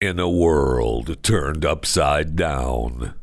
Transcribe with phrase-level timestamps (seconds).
[0.00, 3.14] in a world turned upside down.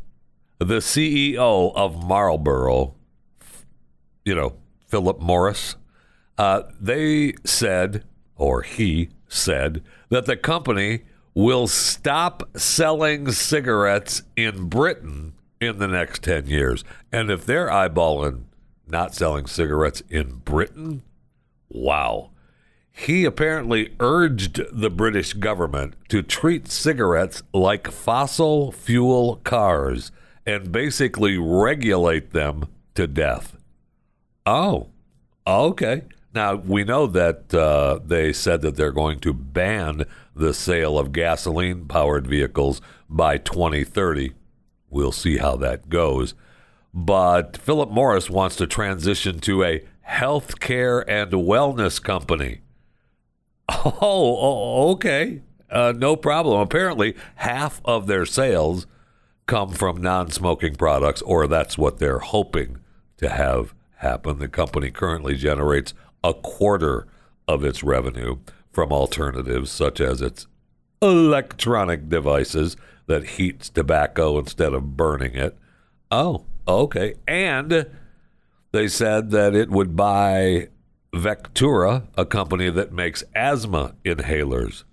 [0.60, 2.96] The CEO of Marlboro,
[4.24, 4.55] you know,
[4.88, 5.75] Philip Morris,
[6.38, 8.04] uh, they said,
[8.36, 11.04] or he said, that the company
[11.34, 16.84] will stop selling cigarettes in Britain in the next 10 years.
[17.12, 18.44] And if they're eyeballing
[18.88, 21.04] not selling cigarettes in Britain,
[21.70, 22.32] wow.
[22.98, 30.14] He apparently urged the British government to treat cigarettes like fossil fuel cars
[30.46, 33.57] and basically regulate them to death.
[34.45, 34.87] Oh,
[35.45, 36.03] okay.
[36.34, 41.12] Now, we know that uh, they said that they're going to ban the sale of
[41.12, 44.31] gasoline powered vehicles by 2030.
[44.89, 46.34] We'll see how that goes.
[46.93, 52.62] But Philip Morris wants to transition to a healthcare and wellness company.
[53.67, 55.41] Oh, oh okay.
[55.69, 56.61] Uh, no problem.
[56.61, 58.87] Apparently, half of their sales
[59.45, 62.77] come from non smoking products, or that's what they're hoping
[63.17, 64.40] to have happen.
[64.40, 67.08] The company currently generates a quarter
[67.48, 68.38] of its revenue
[68.72, 70.47] from alternatives, such as its
[71.02, 72.75] electronic devices
[73.08, 75.58] that heats tobacco instead of burning it.
[76.12, 77.16] Oh, okay.
[77.28, 77.88] And
[78.72, 80.70] they said that it would buy
[81.16, 84.84] Vectura, a company that makes asthma inhalers.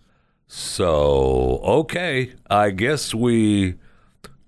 [0.47, 3.75] So, okay, I guess we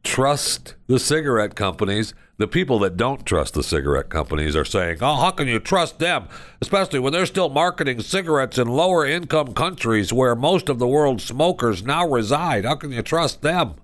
[0.02, 2.14] trust the cigarette companies.
[2.36, 5.98] The people that don't trust the cigarette companies are saying, oh, how can you trust
[6.00, 6.28] them?
[6.60, 11.24] Especially when they're still marketing cigarettes in lower income countries where most of the world's
[11.24, 12.64] smokers now reside.
[12.64, 13.76] How can you trust them?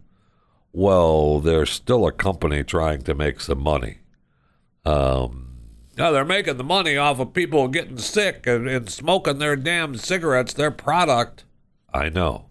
[0.73, 3.99] Well, they're still a company trying to make some money.
[4.85, 5.50] Um,
[6.01, 9.95] now they're making the money off of people getting sick and, and smoking their damn
[9.97, 11.45] cigarettes, their product.
[11.93, 12.47] I know.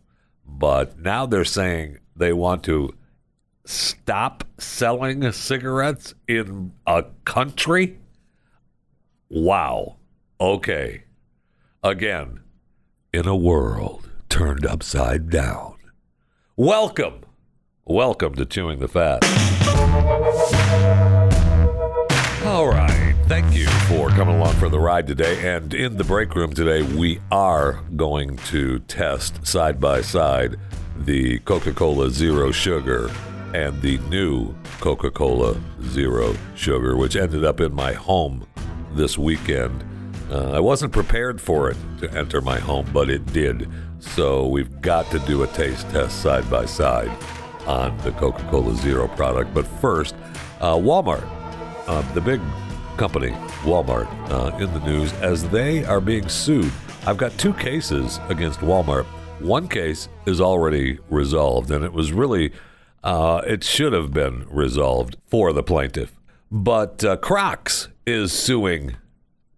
[0.46, 2.94] But now they're saying they want to
[3.66, 7.98] stop selling cigarettes in a country?
[9.30, 9.96] Wow.
[10.40, 11.06] Okay.
[11.84, 12.42] Again,
[13.12, 15.74] in a world turned upside down.
[16.56, 17.22] Welcome.
[17.84, 19.26] Welcome to Chewing the Fat.
[22.46, 22.89] All right.
[23.40, 25.56] Thank you for coming along for the ride today.
[25.56, 30.58] And in the break room today, we are going to test side by side
[30.98, 33.10] the Coca Cola Zero Sugar
[33.54, 38.46] and the new Coca Cola Zero Sugar, which ended up in my home
[38.92, 39.86] this weekend.
[40.30, 43.70] Uh, I wasn't prepared for it to enter my home, but it did.
[44.00, 47.12] So we've got to do a taste test side by side
[47.66, 49.54] on the Coca Cola Zero product.
[49.54, 50.14] But first,
[50.60, 51.26] uh, Walmart,
[51.88, 52.42] uh, the big
[53.00, 53.32] company,
[53.64, 56.70] Walmart, uh, in the news as they are being sued.
[57.08, 59.06] I've got two cases against Walmart.
[59.40, 62.52] One case is already resolved, and it was really,
[63.02, 66.20] uh, it should have been resolved for the plaintiff.
[66.52, 68.98] But uh, Crocs is suing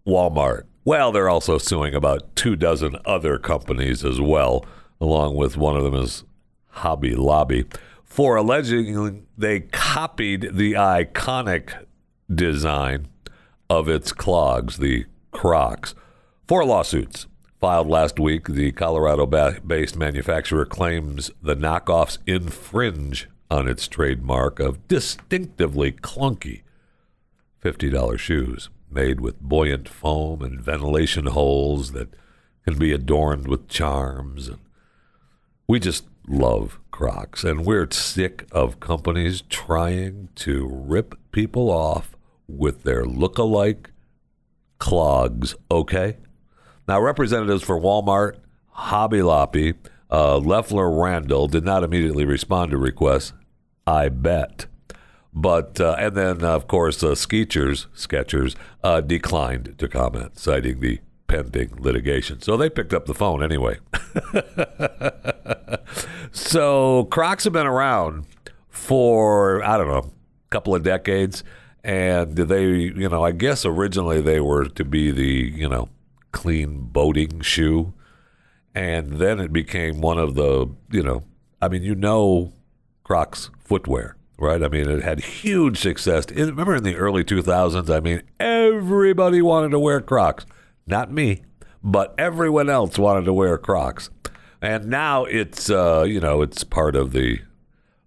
[0.06, 0.62] Walmart.
[0.84, 4.64] Well, they're also suing about two dozen other companies as well,
[5.00, 6.22] along with one of them is
[6.68, 7.64] Hobby Lobby,
[8.04, 11.72] for alleging they copied the iconic
[12.32, 13.08] design
[13.72, 15.94] of its clogs, the Crocs.
[16.46, 17.26] Four lawsuits
[17.58, 18.48] filed last week.
[18.48, 26.60] The Colorado based manufacturer claims the knockoffs infringe on its trademark of distinctively clunky
[27.64, 32.12] $50 shoes made with buoyant foam and ventilation holes that
[32.66, 34.48] can be adorned with charms.
[34.48, 34.58] And
[35.66, 42.14] we just love Crocs, and we're sick of companies trying to rip people off
[42.48, 43.90] with their look-alike
[44.78, 46.16] clogs, okay?
[46.88, 48.36] Now, representatives for Walmart,
[48.70, 49.74] Hobby Lobby,
[50.10, 53.32] uh, Loeffler Randall did not immediately respond to requests,
[53.86, 54.66] I bet.
[55.32, 58.54] But, uh, and then, of course, uh, Skechers, Skechers
[58.84, 62.42] uh, declined to comment, citing the pending litigation.
[62.42, 63.78] So they picked up the phone anyway.
[66.32, 68.26] so Crocs have been around
[68.68, 71.42] for, I don't know, a couple of decades
[71.84, 75.88] and they you know i guess originally they were to be the you know
[76.32, 77.92] clean boating shoe.
[78.74, 81.24] And then it became one of the you know
[81.60, 82.52] i mean you know
[83.04, 84.62] crocs footwear right?
[84.62, 86.28] I mean it had huge success.
[86.30, 90.46] Remember in the early 2000s i mean everybody wanted to wear crocs.
[90.86, 91.42] Not me
[91.84, 94.08] but everyone else wanted to wear crocs.
[94.60, 97.40] And now it's uh, you know it's part of the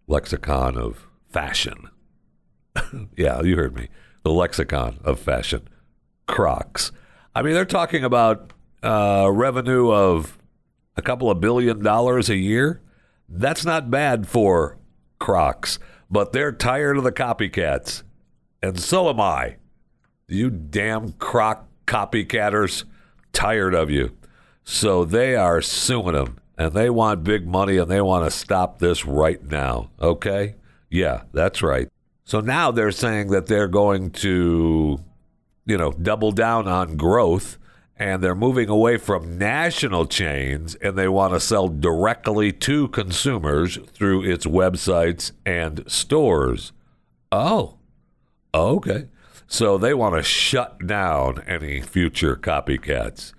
[0.07, 1.89] lexicon of fashion
[3.18, 3.89] yeah, you heard me.
[4.24, 5.68] The lexicon of fashion.
[6.27, 6.92] Crocs.
[7.36, 10.38] I mean, they're talking about uh, revenue of
[10.95, 12.81] a couple of billion dollars a year.
[13.27, 14.77] That's not bad for
[15.19, 15.80] Crocs,
[16.10, 18.04] but they're tired of the copycats.
[18.62, 19.57] And so am I.
[20.27, 22.83] You damn Croc copycatters,
[23.33, 24.16] tired of you.
[24.63, 28.80] So they are suing them and they want big money and they want to stop
[28.80, 29.92] this right now.
[30.01, 30.56] Okay?
[30.89, 31.89] Yeah, that's right.
[32.25, 35.00] So now they're saying that they're going to,
[35.66, 37.60] you know, double down on growth
[37.98, 43.77] and they're moving away from national chains and they want to sell directly to consumers
[43.94, 46.72] through its websites and stores.
[47.31, 47.77] Oh,
[48.54, 49.06] okay.
[49.48, 53.33] So they want to shut down any future copycats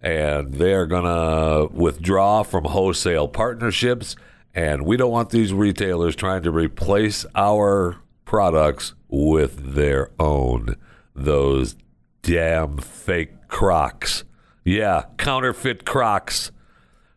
[0.00, 4.14] and they're going to withdraw from wholesale partnerships.
[4.54, 7.96] And we don't want these retailers trying to replace our
[8.28, 10.76] products with their own.
[11.14, 11.74] Those
[12.20, 14.24] damn fake Crocs.
[14.64, 16.52] Yeah, counterfeit Crocs.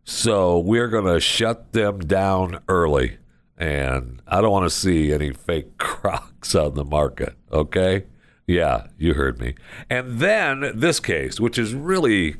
[0.05, 3.17] So we're going to shut them down early.
[3.57, 7.35] And I don't want to see any fake Crocs on the market.
[7.51, 8.05] Okay?
[8.47, 9.55] Yeah, you heard me.
[9.89, 12.37] And then this case, which is really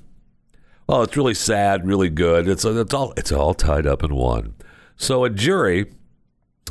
[0.88, 2.48] well, it's really sad, really good.
[2.48, 4.56] It's it's all it's all tied up in one.
[4.96, 5.92] So a jury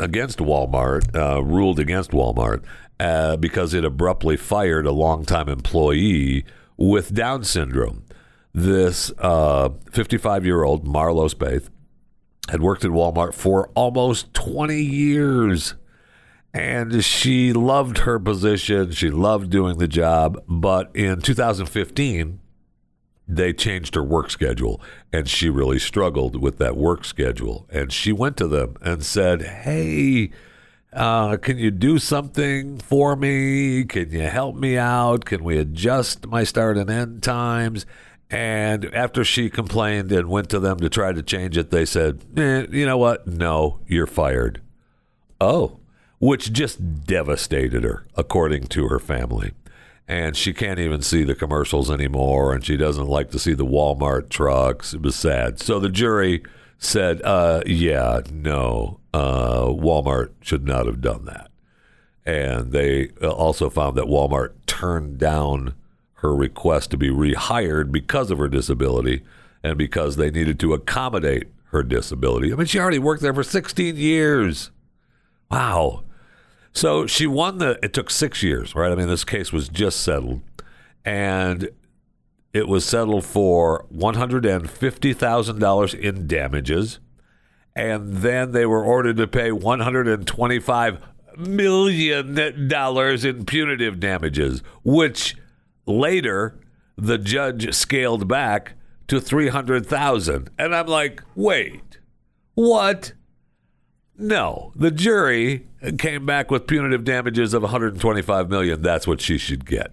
[0.00, 2.64] against Walmart uh, ruled against Walmart
[2.98, 6.44] uh, because it abruptly fired a longtime employee
[6.76, 8.04] with Down syndrome.
[8.52, 11.68] This 55 uh, year old Marlo Spaeth
[12.48, 15.74] had worked at Walmart for almost 20 years.
[16.52, 18.90] And she loved her position.
[18.90, 20.42] She loved doing the job.
[20.48, 22.40] But in 2015,
[23.36, 24.80] they changed her work schedule
[25.12, 27.66] and she really struggled with that work schedule.
[27.70, 30.30] And she went to them and said hey
[30.92, 33.84] uh, can you do something for me?
[33.84, 35.24] Can you help me out?
[35.24, 37.86] Can we adjust my start and end times?
[38.28, 42.20] And after she complained and went to them to try to change it they said
[42.36, 43.26] eh, you know what?
[43.26, 44.60] No you're fired.
[45.40, 45.76] Oh
[46.20, 49.52] which just devastated her according to her family
[50.10, 53.64] and she can't even see the commercials anymore, and she doesn't like to see the
[53.64, 54.92] Walmart trucks.
[54.92, 55.60] It was sad.
[55.60, 56.42] So the jury
[56.78, 61.48] said, uh, "Yeah, no, uh, Walmart should not have done that."
[62.26, 65.74] And they uh, also found that Walmart turned down
[66.14, 69.22] her request to be rehired because of her disability
[69.62, 72.52] and because they needed to accommodate her disability.
[72.52, 74.72] I mean, she already worked there for 16 years.
[75.52, 76.02] Wow.
[76.72, 77.78] So she won the.
[77.82, 78.92] It took six years, right?
[78.92, 80.42] I mean, this case was just settled,
[81.04, 81.68] and
[82.52, 87.00] it was settled for one hundred and fifty thousand dollars in damages,
[87.74, 91.00] and then they were ordered to pay one hundred and twenty-five
[91.36, 95.36] million dollars in punitive damages, which
[95.86, 96.58] later
[96.96, 98.74] the judge scaled back
[99.08, 100.50] to three hundred thousand.
[100.58, 101.98] And I'm like, wait,
[102.54, 103.12] what?
[104.20, 105.66] No, the jury
[105.98, 108.82] came back with punitive damages of 125 million.
[108.82, 109.92] That's what she should get.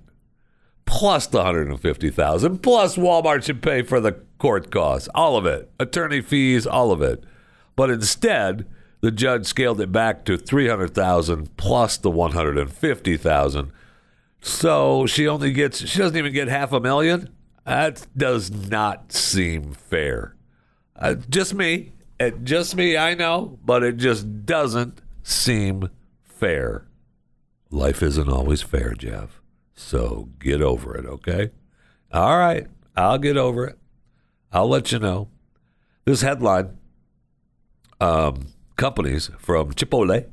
[0.86, 6.22] Plus the 150,000, plus Walmart should pay for the court costs, all of it, attorney
[6.22, 7.24] fees, all of it.
[7.78, 8.66] But instead,
[9.00, 13.72] the judge scaled it back to 300,000 plus the 150,000.
[14.42, 17.30] So she only gets she doesn't even get half a million.
[17.66, 20.36] That does not seem fair.
[20.96, 21.92] Uh, just me.
[22.20, 25.90] It just me, I know, but it just doesn't seem
[26.24, 26.88] fair.
[27.70, 29.42] Life isn't always fair, Jeff.
[29.76, 31.52] So get over it, okay?
[32.12, 33.78] All right, I'll get over it.
[34.52, 35.28] I'll let you know.
[36.06, 36.78] This headline
[38.00, 38.48] um,
[38.78, 40.28] companies from Chipotle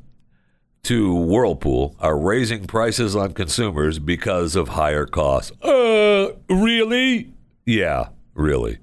[0.85, 5.51] to Whirlpool are raising prices on consumers because of higher costs.
[5.63, 7.33] Uh, really?
[7.67, 8.79] Yeah, really.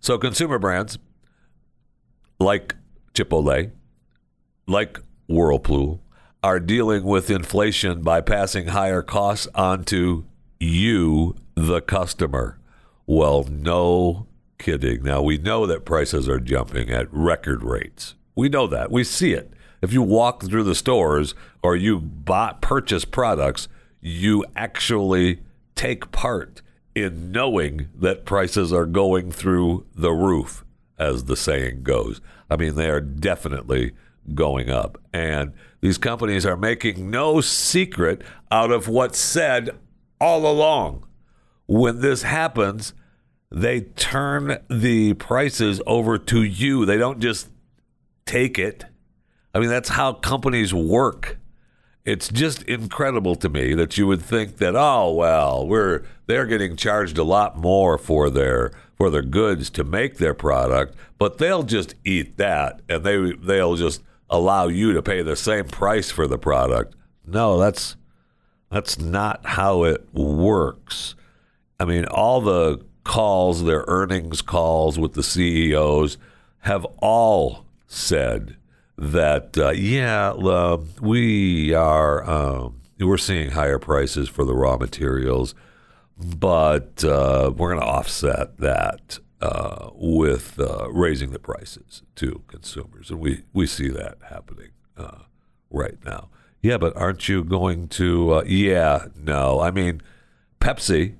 [0.00, 0.98] So consumer brands
[2.38, 2.74] like
[3.14, 3.70] Chipotle,
[4.66, 6.02] like Whirlpool,
[6.42, 10.24] are dealing with inflation by passing higher costs onto
[10.60, 12.58] you, the customer.
[13.06, 14.26] Well, no
[14.58, 15.02] kidding.
[15.02, 18.14] Now, we know that prices are jumping at record rates.
[18.34, 18.90] We know that.
[18.90, 19.52] We see it.
[19.82, 23.68] If you walk through the stores or you buy, purchase products,
[24.00, 25.40] you actually
[25.74, 26.62] take part
[26.94, 30.64] in knowing that prices are going through the roof
[30.98, 32.20] as the saying goes.
[32.50, 33.92] I mean, they are definitely
[34.34, 34.98] going up.
[35.12, 39.70] And these companies are making no secret out of what's said
[40.20, 41.06] all along.
[41.66, 42.94] When this happens,
[43.50, 46.84] they turn the prices over to you.
[46.84, 47.48] They don't just
[48.24, 48.84] take it.
[49.54, 51.38] I mean, that's how companies work.
[52.04, 56.76] It's just incredible to me that you would think that, oh well, we're they're getting
[56.76, 61.62] charged a lot more for their for their goods to make their product, but they'll
[61.62, 66.26] just eat that and they they'll just allow you to pay the same price for
[66.26, 66.94] the product.
[67.26, 67.96] No, that's
[68.70, 71.14] that's not how it works.
[71.78, 76.18] I mean, all the calls, their earnings calls with the CEOs
[76.60, 78.56] have all said
[78.98, 85.54] that uh, yeah, uh, we are um, we're seeing higher prices for the raw materials,
[86.16, 93.10] but uh, we're going to offset that uh, with uh, raising the prices to consumers,
[93.10, 95.24] and we we see that happening uh,
[95.70, 96.28] right now.
[96.62, 98.42] Yeah, but aren't you going to?
[98.46, 99.60] yeah, no.
[99.60, 100.00] I mean,
[100.60, 101.16] Pepsi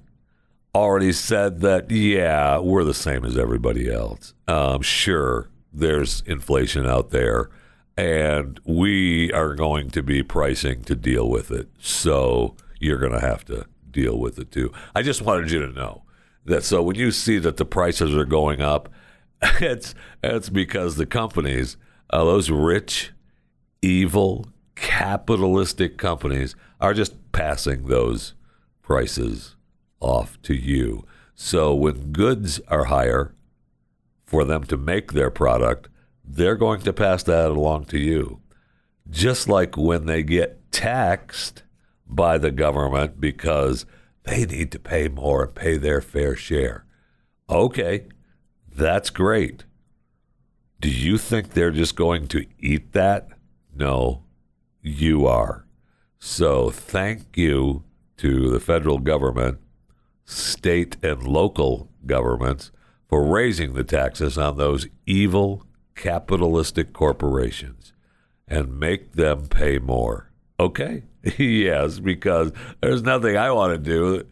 [0.74, 1.90] already said that.
[1.90, 4.34] Yeah, we're the same as everybody else.
[4.48, 7.50] Um, sure, there's inflation out there
[7.96, 11.68] and we are going to be pricing to deal with it.
[11.78, 14.70] So you're going to have to deal with it too.
[14.94, 16.02] I just wanted you to know
[16.44, 16.62] that.
[16.62, 18.88] So when you see that the prices are going up,
[19.60, 21.76] it's it's because the companies,
[22.10, 23.12] uh, those rich,
[23.80, 28.34] evil, capitalistic companies, are just passing those
[28.82, 29.56] prices
[30.00, 31.04] off to you.
[31.34, 33.34] So when goods are higher
[34.24, 35.88] for them to make their product,
[36.22, 38.40] they're going to pass that along to you.
[39.08, 41.62] Just like when they get taxed
[42.06, 43.86] by the government because
[44.24, 46.84] they need to pay more and pay their fair share.
[47.48, 48.06] Okay,
[48.74, 49.64] that's great.
[50.80, 53.28] Do you think they're just going to eat that?
[53.74, 54.24] No,
[54.82, 55.66] you are.
[56.18, 57.84] So thank you
[58.18, 59.58] to the federal government,
[60.24, 62.72] state and local governments
[63.08, 67.92] for raising the taxes on those evil capitalistic corporations
[68.48, 70.30] and make them pay more.
[70.58, 71.04] Okay?
[71.38, 74.26] yes, because there's nothing I want to do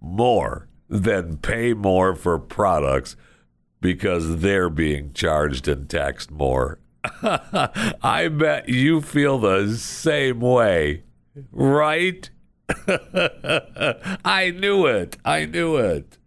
[0.00, 3.16] more than pay more for products
[3.80, 6.78] because they're being charged and taxed more.
[7.22, 11.04] I bet you feel the same way,
[11.50, 12.28] right?
[14.24, 15.16] I knew it.
[15.24, 16.18] I knew it.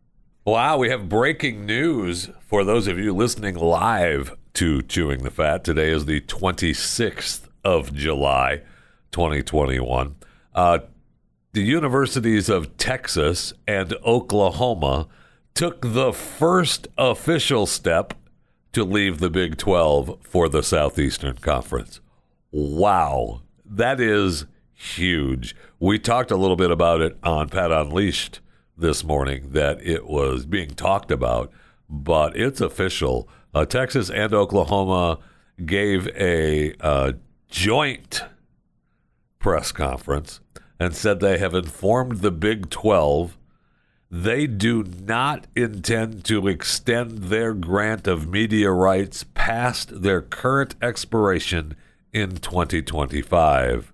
[0.45, 5.63] Wow, we have breaking news for those of you listening live to Chewing the Fat.
[5.63, 8.62] Today is the 26th of July,
[9.17, 10.15] 2021.
[10.53, 10.77] Uh,
[11.51, 15.07] the universities of Texas and Oklahoma
[15.55, 18.13] took the first official step
[18.74, 22.00] to leave the Big 12 for the Southeastern Conference.
[22.51, 25.55] Wow, that is huge.
[25.79, 28.39] We talked a little bit about it on Pat Unleashed
[28.77, 31.51] this morning that it was being talked about,
[31.89, 35.17] but it's official uh, Texas and Oklahoma
[35.65, 37.13] gave a uh,
[37.50, 38.21] joint
[39.48, 40.42] press conference
[40.77, 43.38] and said they have informed the Big 12
[44.12, 51.77] they do not intend to extend their grant of media rights past their current expiration
[52.12, 53.94] in 2025.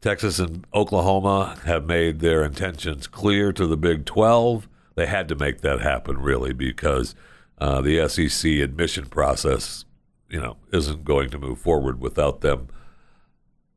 [0.00, 4.66] Texas and Oklahoma have made their intentions clear to the Big 12.
[4.94, 7.14] They had to make that happen, really, because
[7.58, 9.84] uh, the SEC admission process,
[10.30, 12.68] you know, isn't going to move forward without them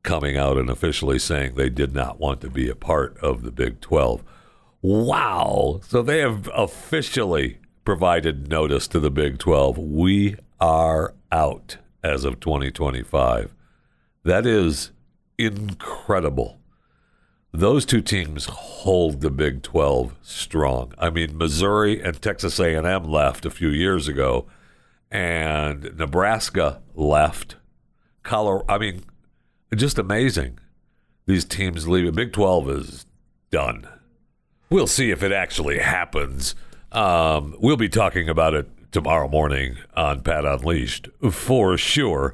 [0.04, 3.52] coming out and officially saying they did not want to be a part of the
[3.52, 4.24] Big 12.
[4.82, 5.82] Wow.
[5.84, 9.78] So they have officially provided notice to the Big 12.
[9.78, 13.54] We are out as of 2025.
[14.24, 14.92] That is
[15.38, 16.58] incredible
[17.58, 20.94] those two teams hold the Big 12 strong.
[20.98, 24.46] I mean, Missouri and Texas A&M left a few years ago,
[25.10, 27.56] and Nebraska left.
[28.24, 29.04] Colorado, I mean,
[29.76, 30.60] just amazing.
[31.26, 32.14] These teams leaving.
[32.14, 33.06] Big 12 is
[33.52, 33.88] done.
[34.70, 36.56] We'll see if it actually happens.
[36.92, 42.34] Um, we'll be talking about it tomorrow morning on Pat Unleashed for sure.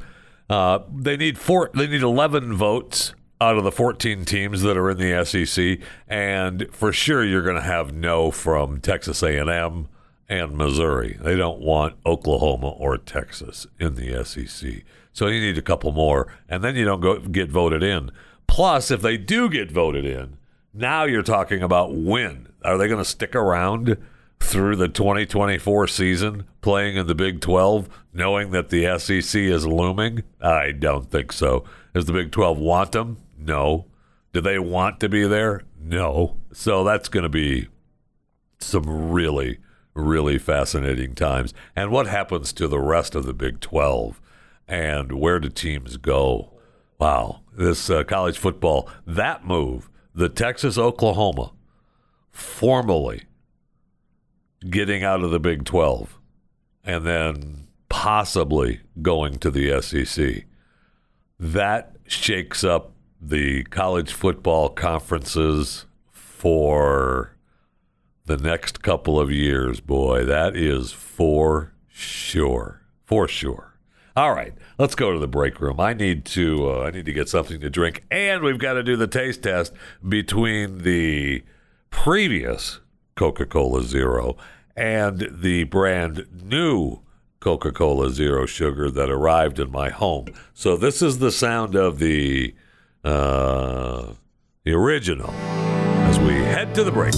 [0.49, 1.71] Uh, they need four.
[1.73, 6.67] They need 11 votes out of the 14 teams that are in the SEC, and
[6.71, 9.89] for sure you're going to have no from Texas A&M
[10.29, 11.17] and Missouri.
[11.19, 14.83] They don't want Oklahoma or Texas in the SEC.
[15.13, 18.11] So you need a couple more, and then you don't go get voted in.
[18.47, 20.37] Plus, if they do get voted in,
[20.73, 22.47] now you're talking about when.
[22.63, 23.97] Are they going to stick around
[24.39, 30.23] through the 2024 season playing in the Big 12, knowing that the SEC is looming?
[30.41, 31.63] I don't think so.
[31.93, 33.17] Does the Big 12 want them?
[33.37, 33.85] No.
[34.33, 35.61] Do they want to be there?
[35.79, 36.37] No.
[36.51, 37.67] So that's going to be
[38.59, 39.59] some really,
[39.93, 41.53] really fascinating times.
[41.75, 44.19] And what happens to the rest of the Big 12?
[44.73, 46.51] And where do teams go?
[46.97, 47.41] Wow.
[47.55, 51.51] This uh, college football, that move, the Texas Oklahoma,
[52.31, 53.25] formally
[54.67, 56.17] getting out of the Big 12
[56.83, 60.45] and then possibly going to the SEC.
[61.39, 67.37] That shakes up the college football conferences for
[68.25, 70.25] the next couple of years, boy.
[70.25, 72.81] That is for sure.
[73.05, 73.72] For sure.
[74.15, 75.79] All right, let's go to the break room.
[75.79, 78.83] I need to uh, I need to get something to drink, and we've got to
[78.83, 79.73] do the taste test
[80.07, 81.43] between the
[81.89, 82.79] previous
[83.15, 84.37] Coca-Cola Zero
[84.75, 86.99] and the brand new
[87.39, 90.27] Coca-Cola Zero Sugar that arrived in my home.
[90.53, 92.53] So this is the sound of the
[93.03, 94.13] uh,
[94.63, 97.13] the original as we head to the break.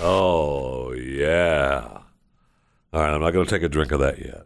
[0.00, 2.02] Oh, yeah.
[2.92, 4.44] All right, I'm not going to take a drink of that yet.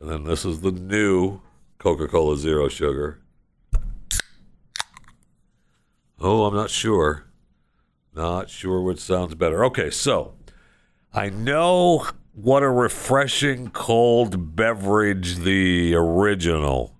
[0.00, 1.40] And then this is the new
[1.78, 3.20] Coca Cola Zero Sugar.
[6.18, 7.26] Oh, I'm not sure.
[8.14, 9.64] Not sure which sounds better.
[9.66, 10.34] Okay, so
[11.12, 16.96] I know what a refreshing cold beverage the original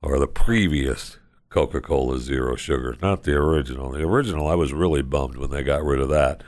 [0.00, 1.18] or the previous
[1.50, 3.90] Coca Cola Zero Sugar, not the original.
[3.92, 6.42] The original, I was really bummed when they got rid of that.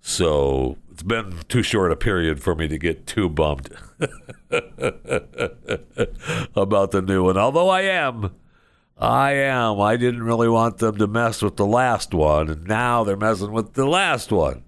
[0.00, 3.68] So it's been too short a period for me to get too bummed
[6.56, 7.36] about the new one.
[7.36, 8.34] Although I am,
[8.96, 9.80] I am.
[9.80, 13.52] I didn't really want them to mess with the last one, and now they're messing
[13.52, 14.64] with the last one.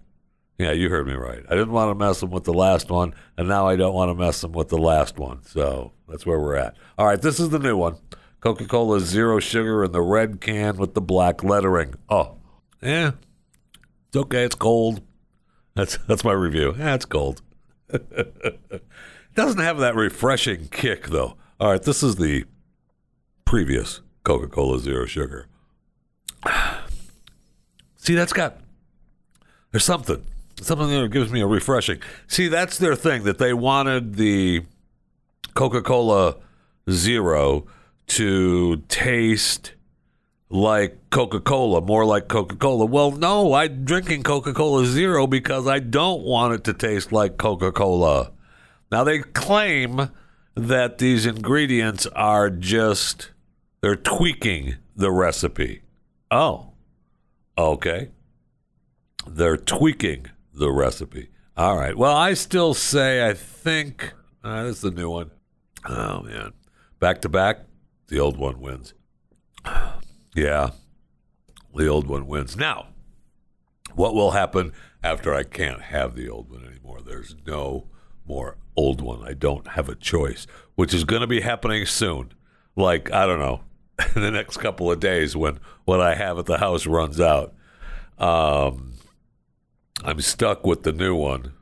[0.59, 1.43] Yeah, you heard me right.
[1.49, 4.11] I didn't want to mess them with the last one, and now I don't want
[4.11, 5.43] to mess them with the last one.
[5.45, 6.77] So that's where we're at.
[6.99, 7.97] All right, this is the new one
[8.41, 11.95] Coca Cola Zero Sugar in the red can with the black lettering.
[12.09, 12.37] Oh,
[12.81, 13.13] yeah.
[14.09, 14.45] It's okay.
[14.45, 15.01] It's cold.
[15.75, 16.73] That's that's my review.
[16.77, 17.07] That's
[17.93, 18.83] it
[19.35, 21.37] doesn't have that refreshing kick, though.
[21.61, 22.45] All right, this is the
[23.45, 25.47] previous Coca Cola Zero Sugar.
[27.97, 28.59] See, that's got,
[29.71, 30.27] there's something.
[30.61, 32.01] Something that gives me a refreshing.
[32.27, 34.65] See, that's their thing, that they wanted the
[35.55, 36.37] Coca Cola
[36.91, 37.67] Zero
[38.09, 39.73] to taste
[40.53, 42.85] like Coca Cola, more like Coca Cola.
[42.85, 47.39] Well, no, I'm drinking Coca Cola Zero because I don't want it to taste like
[47.39, 48.33] Coca Cola.
[48.91, 50.11] Now, they claim
[50.55, 53.31] that these ingredients are just
[53.81, 55.81] they're tweaking the recipe.
[56.31, 56.73] Oh,
[57.57, 58.11] okay.
[59.27, 61.31] They're tweaking the recipe.
[61.57, 61.97] All right.
[61.97, 64.13] Well, I still say I think
[64.45, 65.31] uh, this is the new one.
[65.89, 66.53] Oh man,
[67.01, 67.61] back to back,
[68.09, 68.93] the old one wins.
[70.35, 70.71] Yeah,
[71.75, 72.57] the old one wins.
[72.57, 72.89] Now,
[73.95, 77.01] what will happen after I can't have the old one anymore?
[77.05, 77.89] There's no
[78.27, 79.23] more old one.
[79.27, 82.33] I don't have a choice, which is going to be happening soon.
[82.77, 83.63] Like I don't know,
[84.17, 87.55] in the next couple of days when what I have at the house runs out.
[88.19, 88.95] Um,
[90.05, 91.53] I'm stuck with the new one,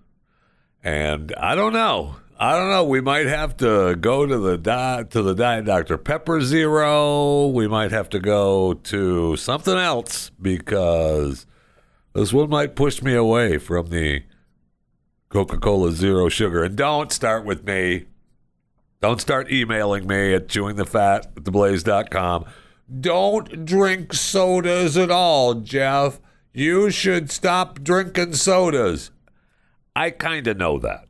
[0.83, 2.17] and I don't know.
[2.43, 2.85] I don't know.
[2.85, 7.49] We might have to go to the di- to the Diet Dr Pepper Zero.
[7.49, 11.45] We might have to go to something else because
[12.15, 14.23] this one might push me away from the
[15.29, 16.65] Coca Cola Zero Sugar.
[16.65, 18.07] And don't start with me.
[19.03, 22.47] Don't start emailing me at chewingthefat at theblaze.com.
[23.03, 26.21] Don't drink sodas at all, Jeff.
[26.55, 29.11] You should stop drinking sodas.
[29.95, 31.05] I kind of know that.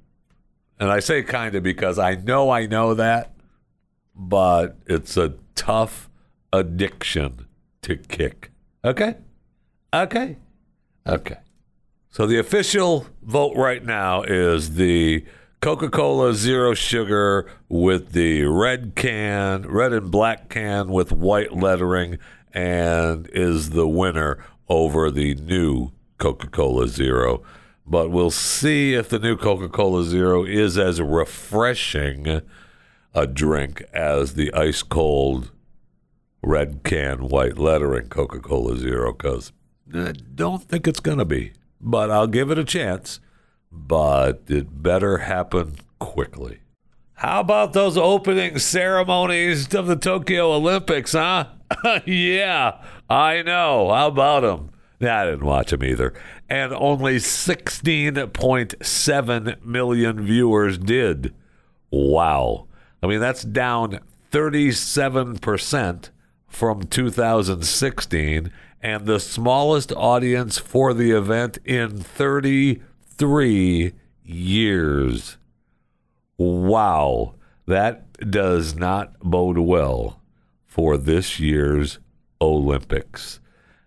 [0.80, 3.34] And I say kind of because I know I know that,
[4.16, 6.08] but it's a tough
[6.52, 7.46] addiction
[7.82, 8.50] to kick.
[8.82, 9.16] Okay?
[9.92, 10.38] Okay?
[11.06, 11.36] Okay.
[12.10, 15.24] So the official vote right now is the
[15.60, 22.18] Coca Cola Zero Sugar with the red can, red and black can with white lettering,
[22.54, 27.42] and is the winner over the new Coca Cola Zero.
[27.90, 32.40] But we'll see if the new Coca Cola Zero is as refreshing
[33.12, 35.50] a drink as the ice cold
[36.42, 39.52] red can, white lettering Coca Cola Zero, because
[39.92, 41.52] I uh, don't think it's going to be.
[41.80, 43.20] But I'll give it a chance
[43.70, 46.60] but it better happen quickly.
[47.14, 51.46] How about those opening ceremonies of the Tokyo Olympics, huh?
[52.06, 53.92] yeah, I know.
[53.92, 54.70] How about them?
[55.00, 56.14] Nah, I didn't watch them either.
[56.50, 61.34] And only 16.7 million viewers did.
[61.90, 62.66] Wow.
[63.02, 66.10] I mean, that's down 37%
[66.48, 73.92] from 2016 and the smallest audience for the event in 33
[74.24, 75.36] years.
[76.38, 77.34] Wow,
[77.66, 80.22] that does not bode well
[80.66, 81.98] for this year's
[82.40, 83.39] Olympics.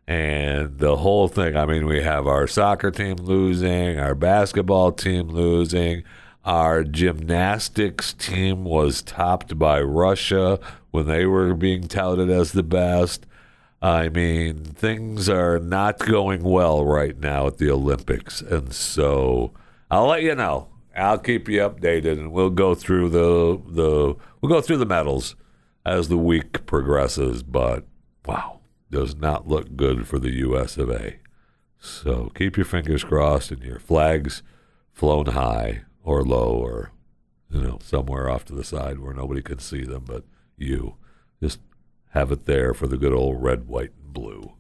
[0.07, 5.29] And the whole thing, I mean, we have our soccer team losing, our basketball team
[5.29, 6.03] losing,
[6.43, 10.59] our gymnastics team was topped by Russia
[10.91, 13.25] when they were being touted as the best.
[13.81, 18.41] I mean, things are not going well right now at the Olympics.
[18.41, 19.53] And so
[19.89, 20.67] I'll let you know.
[20.95, 25.35] I'll keep you updated and we'll go through the the we'll go through the medals
[25.85, 27.85] as the week progresses, but
[28.25, 28.59] wow,
[28.93, 31.15] does not look good for the US of A.
[31.79, 34.43] So keep your fingers crossed and your flags
[34.93, 36.91] flown high or low or
[37.49, 40.23] you know somewhere off to the side where nobody can see them but
[40.56, 40.95] you.
[41.41, 41.60] Just
[42.12, 44.53] have it there for the good old red white and blue.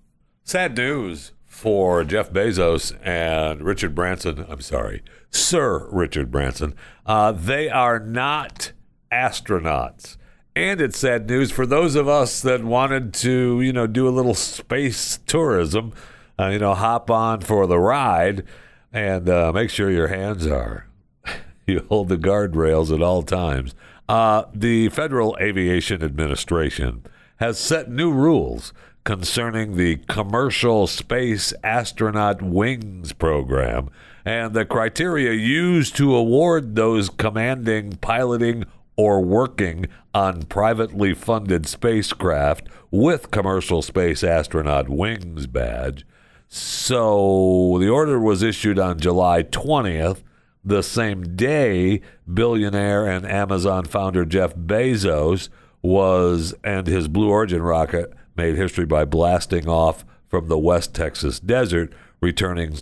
[0.43, 4.45] Sad news for jeff bezos and richard branson.
[4.49, 6.73] I'm sorry sir richard branson.
[7.05, 8.71] Uh, they are not
[9.11, 10.17] astronauts
[10.55, 14.11] and it's sad news for those of us that wanted to you know do a
[14.11, 15.93] little space tourism
[16.39, 18.43] uh, you know hop on for the ride
[18.91, 20.87] and uh, make sure your hands are
[21.67, 23.73] you hold the guardrails at all times.
[24.07, 27.03] Uh, the Federal Aviation Administration
[27.37, 28.73] has set new rules
[29.05, 33.89] concerning the Commercial Space Astronaut Wings program
[34.25, 42.67] and the criteria used to award those commanding, piloting, or working on privately funded spacecraft
[42.91, 46.05] with Commercial Space Astronaut Wings badge.
[46.47, 50.21] So the order was issued on July 20th
[50.63, 52.01] the same day,
[52.31, 55.49] billionaire and Amazon founder Jeff Bezos
[55.81, 61.39] was and his Blue Origin rocket made history by blasting off from the West Texas
[61.39, 62.77] desert, returning,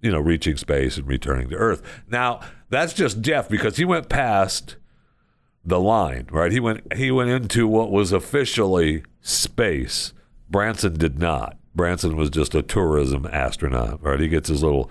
[0.00, 1.82] you know, reaching space and returning to Earth.
[2.08, 4.76] Now, that's just Jeff because he went past
[5.64, 6.52] the line, right?
[6.52, 10.12] He went he went into what was officially space.
[10.50, 11.56] Branson did not.
[11.74, 14.20] Branson was just a tourism astronaut, right?
[14.20, 14.90] He gets his little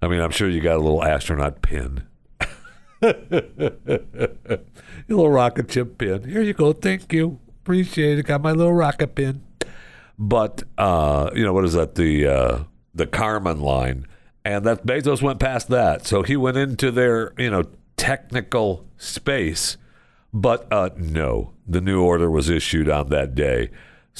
[0.00, 2.02] I mean, I'm sure you got a little astronaut pin.
[3.02, 4.60] a
[5.08, 6.28] little rocket chip pin.
[6.28, 6.72] Here you go.
[6.72, 7.38] Thank you.
[7.62, 8.26] Appreciate it.
[8.26, 9.42] Got my little rocket pin.
[10.18, 11.94] But uh, you know what is that?
[11.94, 12.58] The uh,
[12.94, 14.06] the Kármán line,
[14.44, 17.64] and that Bezos went past that, so he went into their you know
[17.96, 19.76] technical space.
[20.32, 23.70] But uh, no, the new order was issued on that day.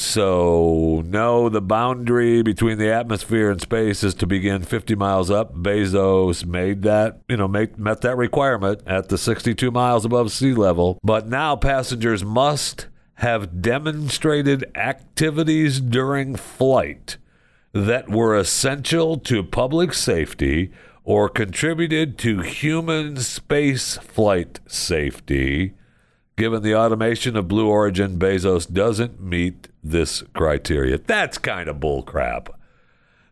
[0.01, 5.57] So, no, the boundary between the atmosphere and space is to begin 50 miles up.
[5.57, 11.01] Bezos made that, you know, met that requirement at the 62 miles above sea level.
[11.03, 17.17] But now passengers must have demonstrated activities during flight
[17.73, 20.71] that were essential to public safety
[21.03, 25.75] or contributed to human space flight safety
[26.39, 30.97] Given the automation of Blue Origin, Bezos doesn't meet this criteria.
[30.99, 32.47] That's kind of bullcrap.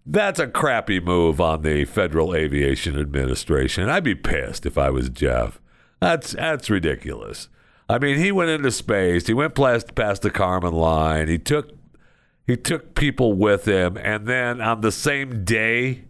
[0.04, 3.88] That's a crappy move on the Federal Aviation Administration.
[3.88, 5.60] I'd be pissed if I was Jeff.
[6.00, 7.48] That's that's ridiculous.
[7.88, 9.28] I mean, he went into space.
[9.28, 11.28] He went past past the Kármán line.
[11.28, 11.70] He took
[12.44, 16.06] he took people with him, and then on the same day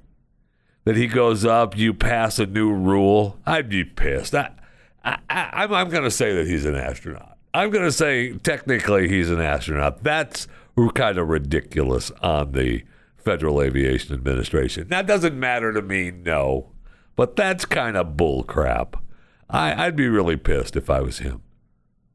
[0.84, 3.38] that he goes up, you pass a new rule.
[3.44, 4.34] I'd be pissed.
[4.34, 4.52] I,
[5.06, 7.38] I, am I'm going to say that he's an astronaut.
[7.54, 10.02] I'm going to say technically he's an astronaut.
[10.02, 10.48] That's
[10.94, 12.84] kind of ridiculous on the
[13.16, 14.88] Federal Aviation Administration.
[14.88, 16.72] That doesn't matter to me, no,
[17.14, 19.02] but that's kind of bull crap.
[19.48, 21.42] I, I'd be really pissed if I was him.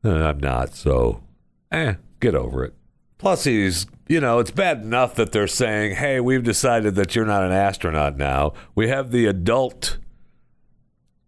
[0.03, 1.23] I'm not, so
[1.71, 2.73] eh, get over it.
[3.17, 7.25] Plus, he's, you know, it's bad enough that they're saying, hey, we've decided that you're
[7.25, 8.53] not an astronaut now.
[8.73, 9.97] We have the adult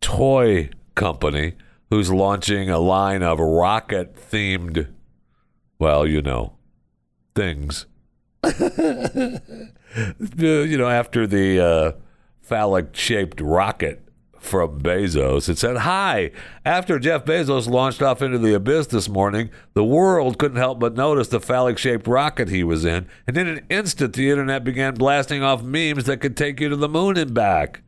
[0.02, 1.54] toy company
[1.90, 4.88] who's launching a line of rocket themed,
[5.80, 6.54] well, you know,
[7.36, 7.86] things.
[8.60, 9.40] you
[10.78, 11.92] know, after the uh,
[12.42, 14.04] phallic shaped rocket
[14.44, 15.48] from Bezos.
[15.48, 16.32] It said, Hi.
[16.66, 20.96] After Jeff Bezos launched off into the abyss this morning, the world couldn't help but
[20.96, 23.08] notice the phallic shaped rocket he was in.
[23.26, 26.76] And in an instant, the internet began blasting off memes that could take you to
[26.76, 27.82] the moon and back.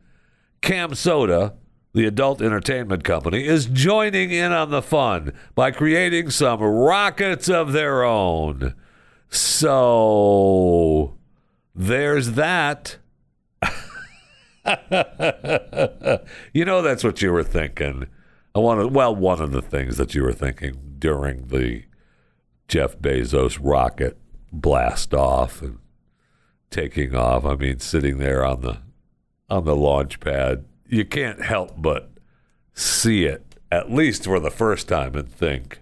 [0.62, 1.52] CamSoda,
[1.96, 7.72] the adult entertainment company, is joining in on the fun by creating some rockets of
[7.72, 8.74] their own.
[9.30, 11.14] So
[11.74, 12.98] there's that.
[16.52, 18.08] you know that's what you were thinking.
[18.54, 21.84] I want well, one of the things that you were thinking during the
[22.68, 24.18] Jeff Bezos rocket
[24.52, 25.78] blast off and
[26.68, 27.46] taking off.
[27.46, 28.80] I mean, sitting there on the
[29.48, 32.10] on the launch pad you can't help but
[32.74, 35.80] see it at least for the first time and think,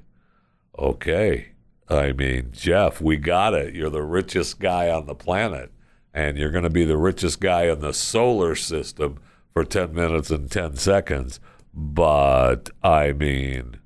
[0.79, 1.49] okay,
[1.89, 3.75] I mean, Jeff, we got it.
[3.75, 5.71] You're the richest guy on the planet,
[6.13, 9.19] and you're going to be the richest guy in the solar system
[9.53, 11.41] for 10 minutes and 10 seconds.
[11.75, 13.81] But I mean,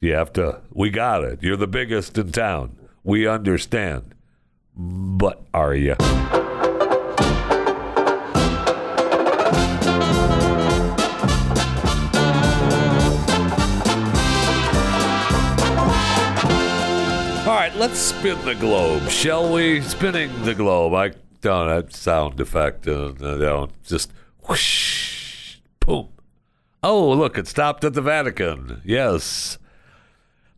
[0.00, 1.42] you have to, we got it.
[1.42, 2.76] You're the biggest in town.
[3.04, 4.14] We understand.
[4.74, 5.94] But are you?
[17.86, 19.80] Let's spin the globe, shall we?
[19.80, 20.92] Spinning the globe.
[20.92, 22.88] I don't have sound effect.
[22.88, 24.12] Uh, I don't just
[24.48, 26.08] whoosh, boom.
[26.82, 28.82] Oh, look, it stopped at the Vatican.
[28.84, 29.58] Yes.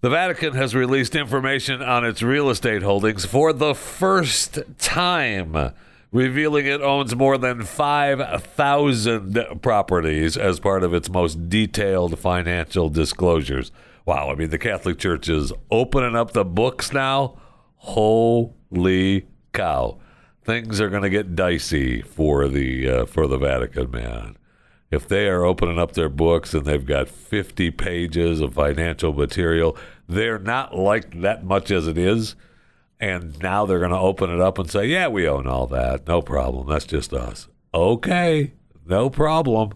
[0.01, 5.75] The Vatican has released information on its real estate holdings for the first time,
[6.11, 13.71] revealing it owns more than 5,000 properties as part of its most detailed financial disclosures.
[14.09, 17.39] Wow, I mean, the Catholic Church is opening up the books now.
[17.77, 19.99] Holy cow.
[20.43, 24.39] Things are going to get dicey for the uh, for the Vatican, man
[24.91, 29.77] if they are opening up their books and they've got 50 pages of financial material,
[30.09, 32.35] they're not liked that much as it is.
[33.01, 36.07] And now they're going to open it up and say, yeah, we own all that.
[36.09, 36.67] No problem.
[36.67, 37.49] That's just us.
[37.73, 38.55] Okay.
[38.87, 39.75] No problem.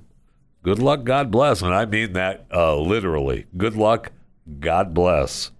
[0.62, 1.04] Good luck.
[1.04, 1.62] God bless.
[1.62, 3.46] And I mean that uh, literally.
[3.56, 4.10] Good luck.
[4.58, 5.50] God bless.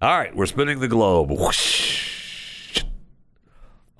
[0.00, 0.34] All right.
[0.34, 1.30] We're spinning the globe.
[1.30, 2.84] Whoosh.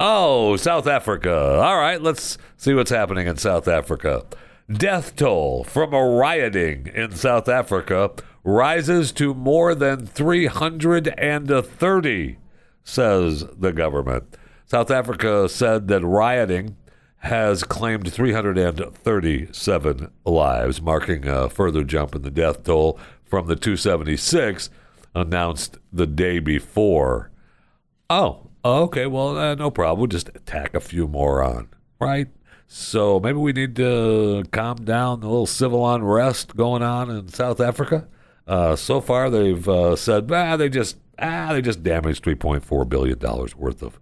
[0.00, 1.60] Oh, South Africa.
[1.60, 2.02] All right.
[2.02, 4.24] Let's see what's happening in South Africa.
[4.70, 8.12] Death toll from a rioting in South Africa
[8.44, 12.38] rises to more than 330,
[12.82, 14.36] says the government.
[14.66, 16.76] South Africa said that rioting
[17.18, 22.98] has claimed 337 lives, marking a further jump in the death toll
[23.32, 24.68] from the 276
[25.14, 27.30] announced the day before.
[28.10, 30.00] Oh, okay, well, uh, no problem.
[30.00, 32.28] We'll just tack a few more on, right?
[32.66, 37.58] So maybe we need to calm down the little civil unrest going on in South
[37.58, 38.06] Africa.
[38.46, 43.18] Uh, so far, they've uh, said ah, they just ah they just damaged 3.4 billion
[43.18, 43.98] dollars worth of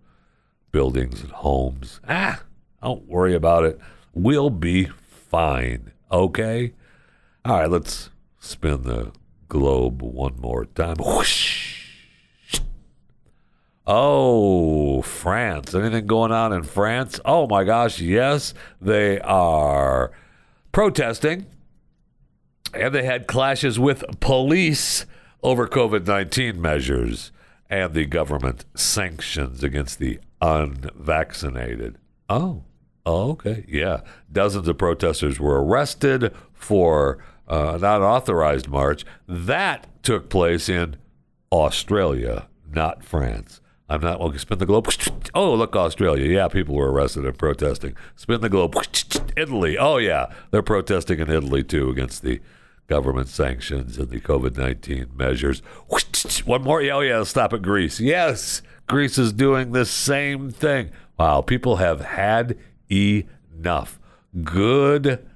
[0.72, 2.00] buildings and homes.
[2.08, 2.42] Ah,
[2.82, 3.78] don't worry about it.
[4.12, 5.92] We'll be fine.
[6.10, 6.72] Okay.
[7.44, 9.12] All right, let's spin the
[9.50, 10.96] globe one more time.
[10.98, 11.84] Whoosh.
[13.86, 15.74] Oh, France.
[15.74, 17.20] Anything going on in France?
[17.24, 18.54] Oh my gosh, yes.
[18.80, 20.12] They are
[20.72, 21.46] protesting
[22.72, 25.04] and they had clashes with police
[25.42, 27.32] over COVID 19 measures
[27.68, 31.98] and the government sanctions against the unvaccinated.
[32.28, 32.62] Oh,
[33.04, 33.64] oh okay.
[33.66, 34.02] Yeah.
[34.30, 37.18] Dozens of protesters were arrested for
[37.50, 39.04] uh, an unauthorized march.
[39.26, 40.96] That took place in
[41.52, 43.60] Australia, not France.
[43.88, 44.20] I'm not.
[44.20, 44.88] Okay, spin the globe.
[45.34, 46.26] Oh, look, Australia.
[46.26, 47.96] Yeah, people were arrested and protesting.
[48.14, 48.76] Spin the globe.
[49.36, 49.76] Italy.
[49.76, 52.40] Oh, yeah, they're protesting in Italy too against the
[52.86, 55.60] government sanctions and the COVID 19 measures.
[56.44, 56.82] One more.
[56.82, 57.98] Oh, yeah, stop at Greece.
[57.98, 60.90] Yes, Greece is doing the same thing.
[61.18, 62.56] Wow, people have had
[62.90, 63.98] enough.
[64.44, 65.26] Good.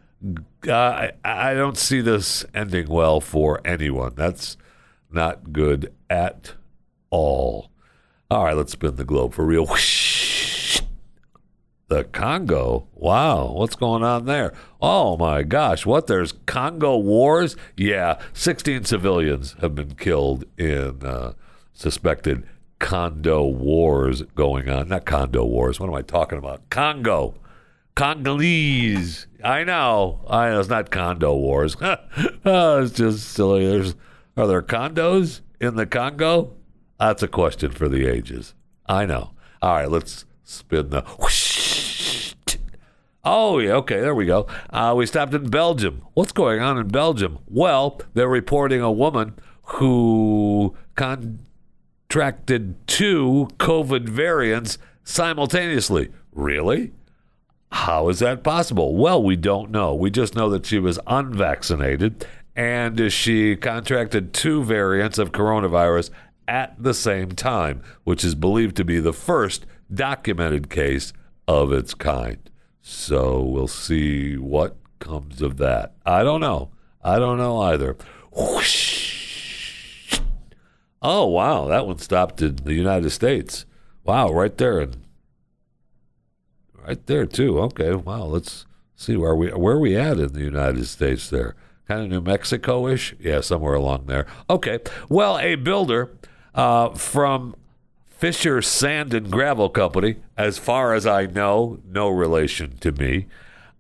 [0.69, 4.13] Uh, I don't see this ending well for anyone.
[4.17, 4.57] That's
[5.11, 6.55] not good at
[7.11, 7.71] all.
[8.31, 9.67] All right, let's spin the globe for real.
[11.89, 12.89] The Congo.
[12.95, 14.55] Wow, what's going on there?
[14.81, 16.07] Oh my gosh, what?
[16.07, 17.57] There's Congo wars?
[17.77, 21.35] Yeah, 16 civilians have been killed in uh,
[21.75, 22.49] suspected
[22.79, 24.89] condo wars going on.
[24.89, 25.79] Not condo wars.
[25.79, 26.69] What am I talking about?
[26.71, 27.35] Congo.
[27.95, 29.27] Congolese.
[29.45, 30.25] I know.
[30.29, 30.61] I know.
[30.61, 31.77] It's not condo wars.
[32.45, 33.67] oh, it's just silly.
[33.67, 33.95] There's
[34.37, 36.55] are there condos in the Congo?
[36.99, 38.55] That's a question for the ages.
[38.87, 39.31] I know.
[39.63, 41.05] All right, let's spin the.
[43.27, 44.47] Oh, yeah, okay, there we go.
[44.69, 46.03] Uh, we stopped in Belgium.
[46.13, 47.39] What's going on in Belgium?
[47.47, 56.11] Well, they're reporting a woman who contracted two COVID variants simultaneously.
[56.33, 56.93] Really?
[57.75, 58.95] How is that possible?
[58.95, 59.95] Well, we don't know.
[59.95, 66.11] We just know that she was unvaccinated and she contracted two variants of coronavirus
[66.47, 71.13] at the same time, which is believed to be the first documented case
[71.49, 72.39] of its kind.
[72.81, 75.95] So we'll see what comes of that.
[76.07, 76.71] I don't know.
[77.03, 77.97] I don't know either.
[78.33, 80.21] Whoosh.
[81.03, 81.67] Oh, wow.
[81.67, 83.67] That one stopped in the United States.
[84.05, 84.79] Wow, right there.
[84.79, 85.04] And
[86.87, 87.59] right there, too.
[87.61, 88.25] Okay, wow.
[88.25, 88.67] Let's
[88.97, 91.55] see where we where are we at in the United States there.
[91.87, 93.15] Kind of New Mexico ish?
[93.21, 94.27] Yeah, somewhere along there.
[94.49, 94.79] Okay.
[95.09, 96.13] Well, a builder
[96.55, 97.55] uh, from
[98.09, 103.27] Fisher Sand and Gravel Company, as far as I know, no relation to me,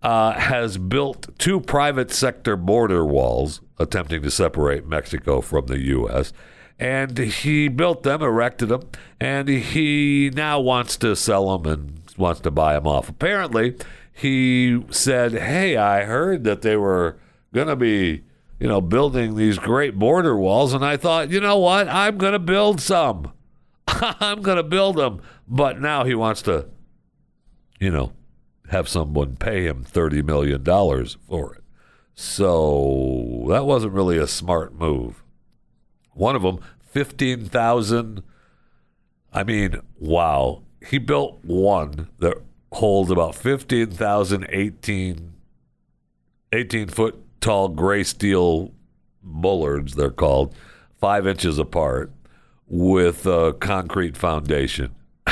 [0.02, 6.34] uh, has built two private sector border walls attempting to separate Mexico from the U.S.
[6.78, 12.40] And he built them, erected them, and he now wants to sell them and wants
[12.40, 13.08] to buy them off.
[13.08, 13.76] Apparently,
[14.12, 17.18] he said, Hey, I heard that they were
[17.52, 18.22] going to be,
[18.58, 20.72] you know, building these great border walls.
[20.72, 21.88] And I thought, you know what?
[21.88, 23.32] I'm going to build some.
[23.86, 25.20] I'm going to build them.
[25.48, 26.68] But now he wants to,
[27.80, 28.12] you know,
[28.70, 30.64] have someone pay him $30 million
[31.28, 31.64] for it.
[32.14, 35.22] So that wasn't really a smart move.
[36.12, 38.22] One of them, 15,000.
[39.32, 40.63] I mean, wow.
[40.86, 42.38] He built one that
[42.72, 45.32] holds about 15,000 18,
[46.52, 48.72] 18 foot tall gray steel
[49.22, 50.54] bollards, they're called,
[50.98, 52.12] five inches apart
[52.66, 54.94] with a concrete foundation.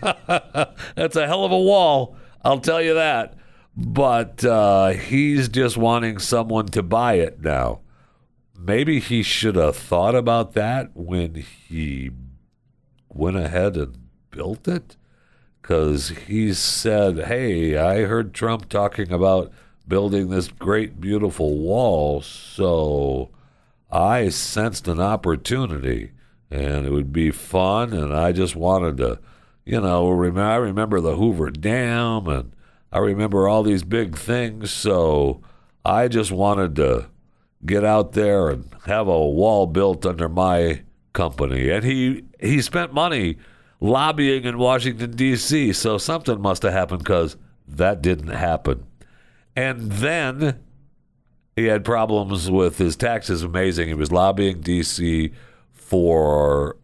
[0.00, 3.34] That's a hell of a wall, I'll tell you that.
[3.76, 7.80] But uh, he's just wanting someone to buy it now.
[8.58, 12.10] Maybe he should have thought about that when he
[13.08, 14.96] went ahead and built it.
[15.60, 19.52] Because he said, Hey, I heard Trump talking about
[19.86, 22.20] building this great, beautiful wall.
[22.20, 23.30] So
[23.90, 26.12] I sensed an opportunity
[26.50, 27.92] and it would be fun.
[27.92, 29.18] And I just wanted to,
[29.64, 32.52] you know, rem- I remember the Hoover Dam and
[32.92, 34.70] I remember all these big things.
[34.70, 35.42] So
[35.84, 37.06] I just wanted to
[37.66, 41.70] get out there and have a wall built under my company.
[41.70, 43.36] And he, he spent money
[43.80, 45.72] lobbying in Washington, D.C.
[45.72, 47.36] So something must have happened because
[47.66, 48.86] that didn't happen.
[49.54, 50.60] And then
[51.56, 53.42] he had problems with his taxes.
[53.42, 53.88] Amazing.
[53.88, 55.32] He was lobbying D.C.
[55.72, 56.76] for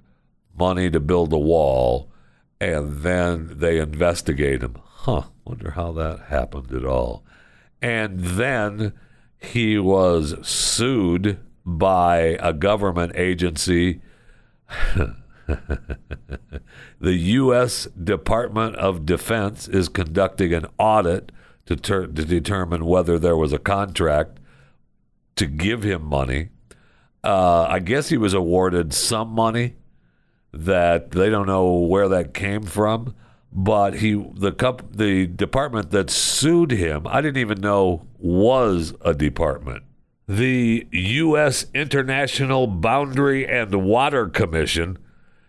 [0.57, 2.11] money to build a wall,
[2.61, 4.77] and then they investigate him.
[4.85, 7.25] Huh, wonder how that happened at all.
[7.83, 8.93] And then
[9.39, 14.01] he was sued by a government agency.
[17.01, 17.87] the U.S.
[17.87, 21.33] Department of Defense is conducting an audit
[21.67, 24.39] to, ter- to determine whether there was a contract
[25.37, 26.51] to give him money.
[27.23, 29.75] Uh, I guess he was awarded some money
[30.53, 33.15] that they don't know where that came from,
[33.53, 34.53] but he the
[34.91, 39.85] the department that sued him, I didn't even know was a department.
[40.27, 41.67] The U.S.
[41.75, 44.99] International Boundary and Water Commission,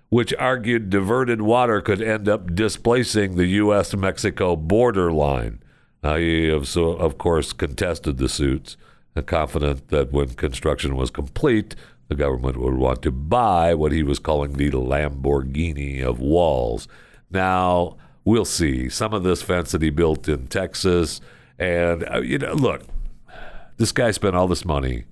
[0.10, 3.96] which argued diverted water could end up displacing the U.S.
[3.96, 5.62] Mexico border line.
[6.04, 8.78] Now, he, of, so, of course, contested the suits,
[9.26, 11.76] confident that when construction was complete,
[12.08, 16.88] the government would want to buy what he was calling the Lamborghini of walls.
[17.32, 18.90] Now, we'll see.
[18.90, 21.22] Some of this fence that he built in Texas,
[21.58, 22.84] and, uh, you know, look,
[23.78, 25.06] this guy spent all this money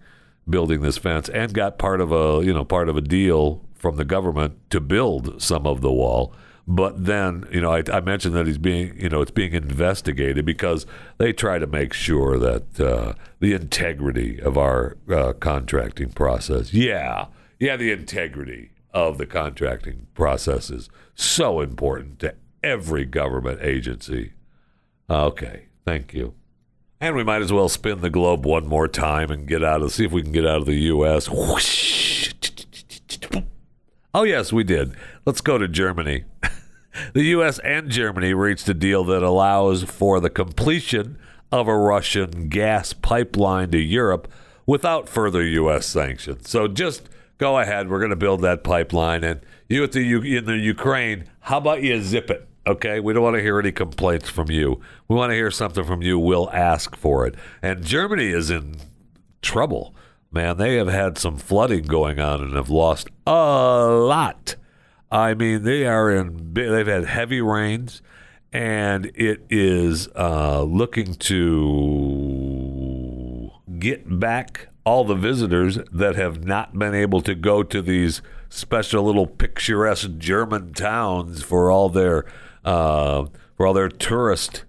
[0.47, 3.97] building this fence and got part of a, you know, part of a deal from
[3.97, 6.33] the government to build some of the wall.
[6.65, 10.45] But then, you know, I, I, mentioned that he's being, you know, it's being investigated
[10.45, 10.85] because
[11.17, 16.73] they try to make sure that uh, the integrity of our uh, contracting process.
[16.73, 17.25] Yeah,
[17.59, 24.31] yeah, the integrity of the contracting process is so important to every government agency.
[25.09, 26.35] Okay, thank you.
[27.01, 29.91] And we might as well spin the globe one more time and get out of,
[29.91, 31.29] see if we can get out of the U.S.
[31.29, 32.42] Whoosh.
[34.15, 34.95] Oh, yes, we did.
[35.25, 36.25] Let's go to Germany.
[37.13, 37.57] the U.S.
[37.59, 41.17] and Germany reached a deal that allows for the completion
[41.51, 44.27] of a Russian gas pipeline to Europe
[44.67, 45.87] without further U.S.
[45.87, 46.47] sanctions.
[46.47, 47.89] So just go ahead.
[47.89, 49.23] We're going to build that pipeline.
[49.23, 52.47] And you at the U- in the Ukraine, how about you zip it?
[52.67, 54.79] Okay, we don't want to hear any complaints from you.
[55.07, 56.19] We want to hear something from you.
[56.19, 57.35] We'll ask for it.
[57.61, 58.75] And Germany is in
[59.41, 59.95] trouble
[60.33, 64.55] man, they have had some flooding going on and have lost a lot.
[65.11, 68.01] I mean, they are in, they've had heavy rains
[68.51, 71.81] and it is uh, looking to
[73.79, 79.03] get back all the visitors that have not been able to go to these special
[79.03, 82.25] little picturesque German towns for all their
[82.63, 83.25] uh,
[83.57, 84.65] for all their tourist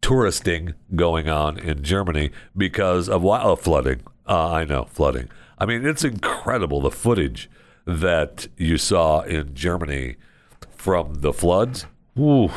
[0.00, 4.02] touristing going on in Germany because of, of flooding.
[4.26, 5.28] Uh, I know, flooding.
[5.58, 7.50] I mean, it's incredible the footage
[7.86, 10.16] that you saw in Germany
[10.76, 11.86] from the floods.
[12.18, 12.50] Ooh,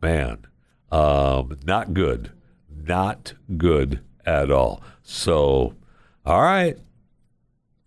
[0.00, 0.46] man.
[0.90, 2.32] Um, not good.
[2.70, 4.82] Not good at all.
[5.02, 5.74] So,
[6.24, 6.78] all right.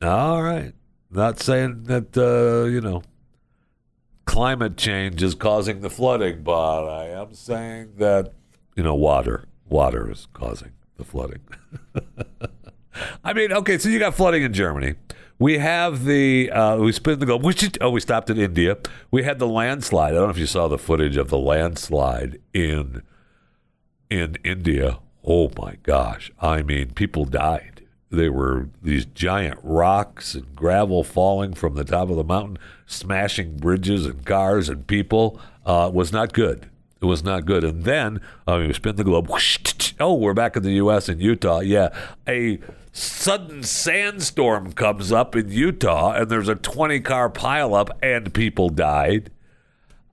[0.02, 0.74] All right.
[1.10, 3.04] Not saying that uh, you know
[4.26, 8.34] climate change is causing the flooding, but I am saying that
[8.76, 11.42] you know water water is causing the flooding.
[13.24, 14.96] I mean, okay, so you got flooding in Germany.
[15.40, 17.44] We have the uh, we spin the globe.
[17.44, 18.78] We should, oh, we stopped in India.
[19.10, 20.14] We had the landslide.
[20.14, 23.02] I don't know if you saw the footage of the landslide in
[24.10, 25.00] in India.
[25.26, 26.32] Oh my gosh!
[26.40, 27.86] I mean, people died.
[28.12, 33.58] There were these giant rocks and gravel falling from the top of the mountain, smashing
[33.58, 35.40] bridges and cars and people.
[35.66, 36.70] Uh, it was not good.
[37.02, 37.64] It was not good.
[37.64, 39.32] And then I mean, we spin the globe.
[40.00, 41.10] Oh, we're back in the U.S.
[41.10, 41.60] in Utah.
[41.60, 41.90] Yeah,
[42.28, 42.60] a
[42.92, 49.32] sudden sandstorm comes up in Utah, and there's a 20 car pileup, and people died.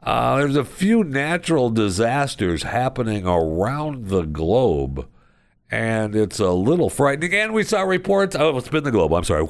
[0.02, 5.08] Uh, there's a few natural disasters happening around the globe,
[5.70, 7.34] and it's a little frightening.
[7.34, 8.36] And we saw reports.
[8.38, 9.12] Oh, been the globe.
[9.12, 9.46] I'm sorry.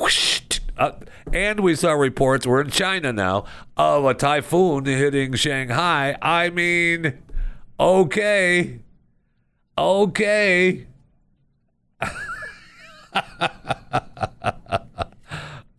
[0.76, 0.92] Uh,
[1.32, 2.46] and we saw reports.
[2.46, 3.44] We're in China now
[3.76, 6.16] of a typhoon hitting Shanghai.
[6.22, 7.18] I mean,
[7.78, 8.80] okay,
[9.76, 10.86] okay.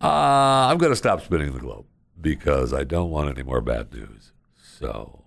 [0.00, 1.84] I'm going to stop spinning the globe
[2.20, 4.30] because I don't want any more bad news.
[4.56, 5.24] So,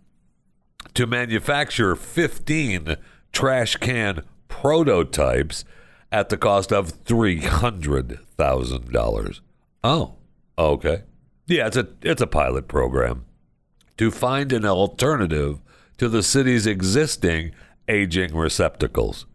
[0.94, 2.96] to manufacture 15
[3.32, 5.64] trash can prototypes
[6.12, 9.40] at the cost of $300,000.
[9.82, 10.14] Oh,
[10.56, 11.02] okay.
[11.46, 13.26] Yeah, it's a it's a pilot program
[13.98, 15.60] to find an alternative
[15.98, 17.52] to the city's existing
[17.88, 19.26] aging receptacles.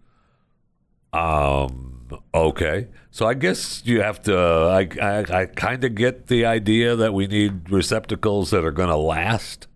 [1.13, 2.87] Um, okay.
[3.11, 4.37] So I guess you have to.
[4.37, 8.89] I I, I kind of get the idea that we need receptacles that are going
[8.89, 9.67] to last,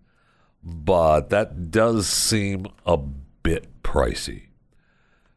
[0.62, 4.48] but that does seem a bit pricey.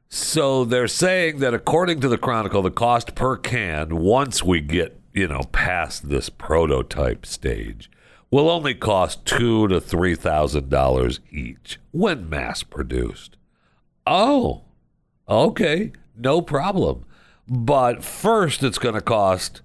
[0.09, 4.99] So they're saying that according to the Chronicle, the cost per can once we get
[5.13, 7.89] you know past this prototype stage
[8.29, 13.37] will only cost two to three thousand dollars each when mass produced.
[14.05, 14.63] Oh,
[15.27, 17.05] okay, no problem.
[17.47, 19.61] But first, it's going to cost,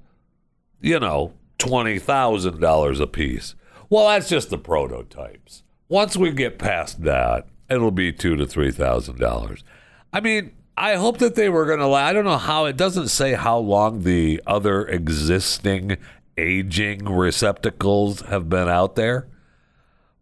[0.81, 3.55] you know, twenty thousand dollars a piece.
[3.89, 5.63] Well, that's just the prototypes.
[5.89, 9.65] Once we get past that, it'll be two to three thousand dollars.
[10.13, 11.93] I mean, I hope that they were going to.
[11.93, 12.65] I don't know how.
[12.65, 15.97] It doesn't say how long the other existing
[16.37, 19.29] aging receptacles have been out there.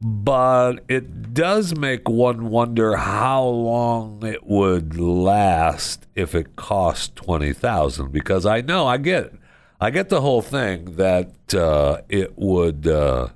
[0.03, 7.53] But it does make one wonder how long it would last if it cost twenty
[7.53, 8.11] thousand.
[8.11, 9.35] Because I know I get,
[9.79, 13.29] I get the whole thing that uh, it would, uh,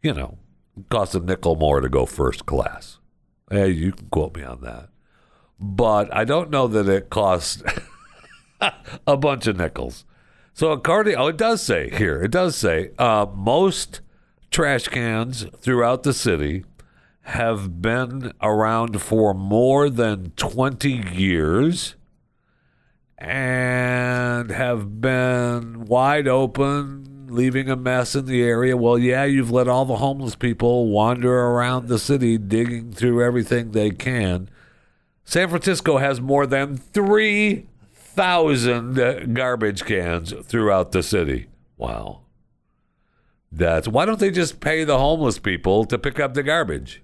[0.00, 0.38] you know,
[0.90, 2.98] cost a nickel more to go first class.
[3.50, 4.90] Hey, you can quote me on that.
[5.58, 7.64] But I don't know that it costs
[9.06, 10.04] a bunch of nickels.
[10.60, 14.02] So according, oh, it does say here, it does say uh, most
[14.50, 16.66] trash cans throughout the city
[17.22, 21.94] have been around for more than 20 years
[23.16, 28.76] and have been wide open, leaving a mess in the area.
[28.76, 33.70] Well, yeah, you've let all the homeless people wander around the city digging through everything
[33.70, 34.50] they can.
[35.24, 36.76] San Francisco has more than
[38.14, 41.46] 3,000 uh, garbage cans throughout the city.
[41.76, 42.22] Wow.
[43.52, 47.02] That's why don't they just pay the homeless people to pick up the garbage?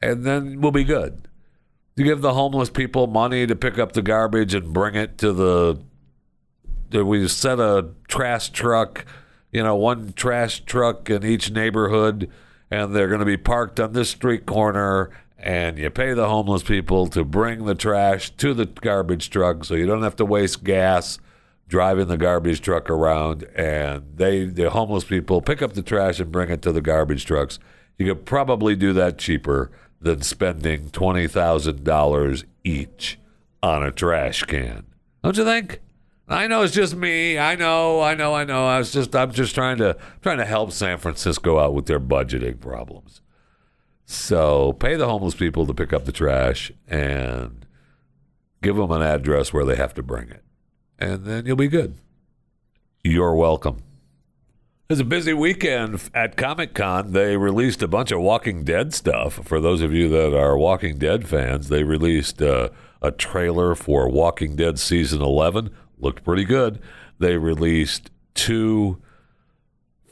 [0.00, 1.28] And then we'll be good.
[1.96, 5.32] You give the homeless people money to pick up the garbage and bring it to
[5.32, 5.80] the.
[6.92, 9.06] We set a trash truck,
[9.50, 12.30] you know, one trash truck in each neighborhood,
[12.70, 15.10] and they're going to be parked on this street corner.
[15.42, 19.74] And you pay the homeless people to bring the trash to the garbage truck so
[19.74, 21.18] you don't have to waste gas
[21.72, 26.30] driving the garbage truck around and they the homeless people pick up the trash and
[26.30, 27.58] bring it to the garbage trucks
[27.98, 33.18] you could probably do that cheaper than spending $20,000 each
[33.62, 34.84] on a trash can
[35.24, 35.80] don't you think
[36.28, 37.38] I know it's just me.
[37.38, 38.66] I know, I know, I know.
[38.66, 42.00] I was just I'm just trying to trying to help San Francisco out with their
[42.00, 43.21] budgeting problems.
[44.12, 47.66] So, pay the homeless people to pick up the trash and
[48.60, 50.44] give them an address where they have to bring it
[51.02, 51.94] and then you'll be good.
[53.02, 53.82] you're welcome.
[54.88, 57.12] It was a busy weekend at Comic Con.
[57.12, 59.40] They released a bunch of Walking Dead stuff.
[59.44, 62.68] For those of you that are Walking Dead fans, they released uh,
[63.00, 65.70] a trailer for Walking Dead season 11.
[65.98, 66.78] Looked pretty good.
[67.18, 69.00] They released two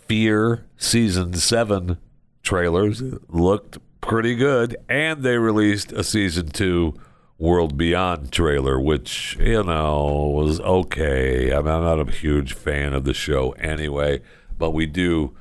[0.08, 1.98] Fear season 7
[2.42, 3.00] trailers.
[3.28, 4.76] Looked pretty good.
[4.88, 6.94] And they released a season 2
[7.38, 11.52] World Beyond trailer, which, you know, was okay.
[11.52, 14.20] I mean, I'm not a huge fan of the show anyway
[14.60, 15.34] but we do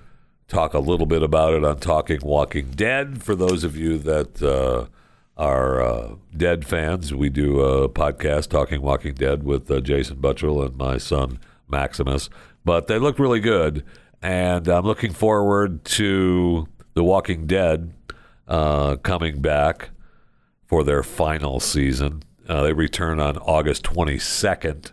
[0.47, 3.21] talk a little bit about it on Talking Walking Dead.
[3.21, 4.87] For those of you that uh,
[5.37, 10.65] are uh, Dead fans, we do a podcast, Talking Walking Dead, with uh, Jason Buttrill
[10.65, 11.37] and my son
[11.67, 12.29] Maximus.
[12.65, 13.83] But they look really good,
[14.21, 17.93] and I'm looking forward to The Walking Dead
[18.49, 19.91] uh, coming back
[20.65, 22.23] for their final season.
[22.47, 24.91] Uh, they return on August 22nd,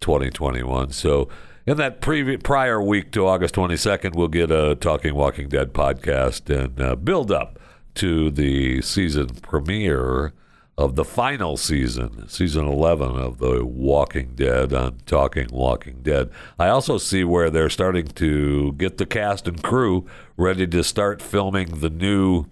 [0.00, 0.90] 2021.
[0.90, 1.28] So
[1.64, 6.54] in that previ- prior week to August 22nd, we'll get a Talking Walking Dead podcast
[6.54, 7.58] and uh, build up
[7.94, 10.32] to the season premiere
[10.78, 16.30] of the final season, season 11 of The Walking Dead on Talking Walking Dead.
[16.58, 21.22] I also see where they're starting to get the cast and crew ready to start
[21.22, 22.44] filming the new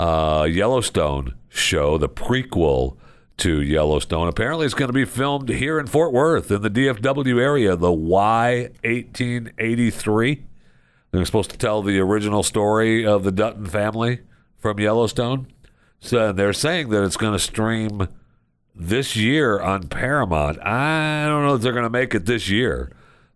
[0.00, 2.96] uh, Yellowstone show, the prequel
[3.36, 4.28] to Yellowstone.
[4.28, 7.92] Apparently, it's going to be filmed here in Fort Worth in the DFW area, the
[7.92, 10.44] Y 1883.
[11.10, 14.20] They're supposed to tell the original story of the Dutton family
[14.56, 15.48] from Yellowstone.
[16.00, 18.08] So they're saying that it's going to stream
[18.74, 20.58] this year on Paramount.
[20.62, 22.90] I don't know if they're going to make it this year,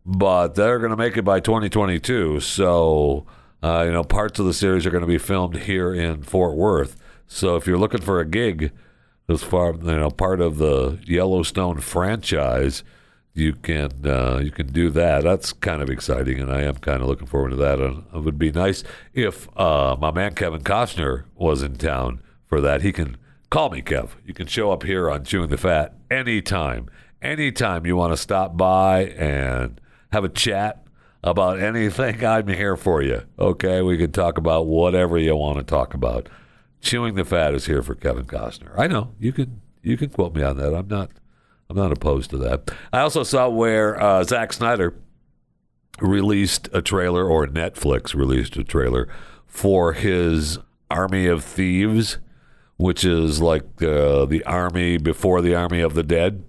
[0.06, 2.40] but they're going to make it by 2022.
[2.40, 3.26] So,
[3.64, 6.54] uh, you know, parts of the series are going to be filmed here in Fort
[6.54, 6.96] Worth.
[7.26, 8.72] So if you're looking for a gig,
[9.26, 12.84] as far you know part of the Yellowstone franchise,
[13.32, 15.22] you can uh, you can do that.
[15.22, 17.80] That's kind of exciting, and I am kind of looking forward to that.
[17.80, 18.84] It would be nice
[19.14, 22.82] if uh, my man Kevin Costner was in town for that.
[22.82, 23.16] He can
[23.48, 24.10] call me, Kev.
[24.26, 26.90] You can show up here on Chewing the Fat anytime,
[27.22, 29.80] anytime you want to stop by and
[30.12, 30.83] have a chat
[31.24, 32.24] about anything.
[32.24, 33.22] I'm here for you.
[33.38, 36.28] Okay, we can talk about whatever you want to talk about.
[36.80, 38.78] Chewing the Fat is here for Kevin Costner.
[38.78, 40.74] I know you can you can quote me on that.
[40.74, 41.10] I'm not
[41.68, 42.70] I'm not opposed to that.
[42.92, 44.94] I also saw where uh, Zack Snyder
[46.00, 49.08] released a trailer, or Netflix released a trailer
[49.46, 50.58] for his
[50.90, 52.18] Army of Thieves,
[52.76, 56.44] which is like uh, the army before the Army of the Dead.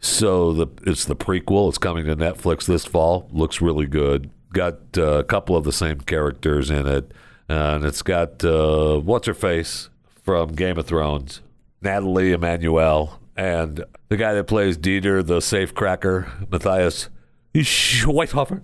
[0.00, 1.68] So the it's the prequel.
[1.68, 3.28] It's coming to Netflix this fall.
[3.30, 4.30] Looks really good.
[4.52, 7.12] Got uh, a couple of the same characters in it
[7.50, 9.90] and it's got uh, what's her face
[10.22, 11.40] from Game of Thrones,
[11.82, 17.08] Nathalie Emmanuel, and the guy that plays Dieter, the safecracker, Matthias
[17.52, 18.62] Schweighöfer.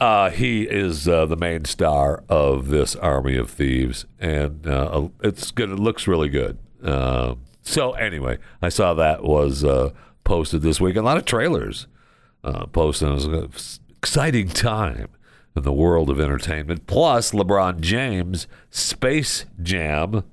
[0.00, 5.52] Uh, he is uh, the main star of this army of thieves, and uh, it's
[5.52, 5.70] good.
[5.70, 6.58] It looks really good.
[6.82, 9.90] Uh, so anyway, I saw that was uh,
[10.24, 10.96] posted this week.
[10.96, 11.86] A lot of trailers
[12.42, 13.08] uh, posted.
[13.08, 13.50] It was an
[13.96, 15.08] exciting time
[15.56, 16.86] in the world of entertainment.
[16.86, 20.24] Plus, LeBron James, Space Jam,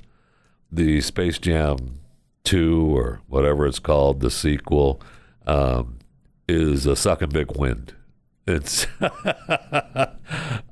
[0.71, 1.99] the Space Jam
[2.43, 5.01] 2 or whatever it's called, the sequel,
[5.45, 5.99] um,
[6.47, 7.93] is a sucking big wind.
[8.47, 8.87] It's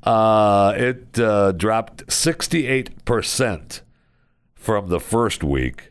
[0.03, 3.81] uh, it uh, dropped 68%
[4.55, 5.88] from the first week,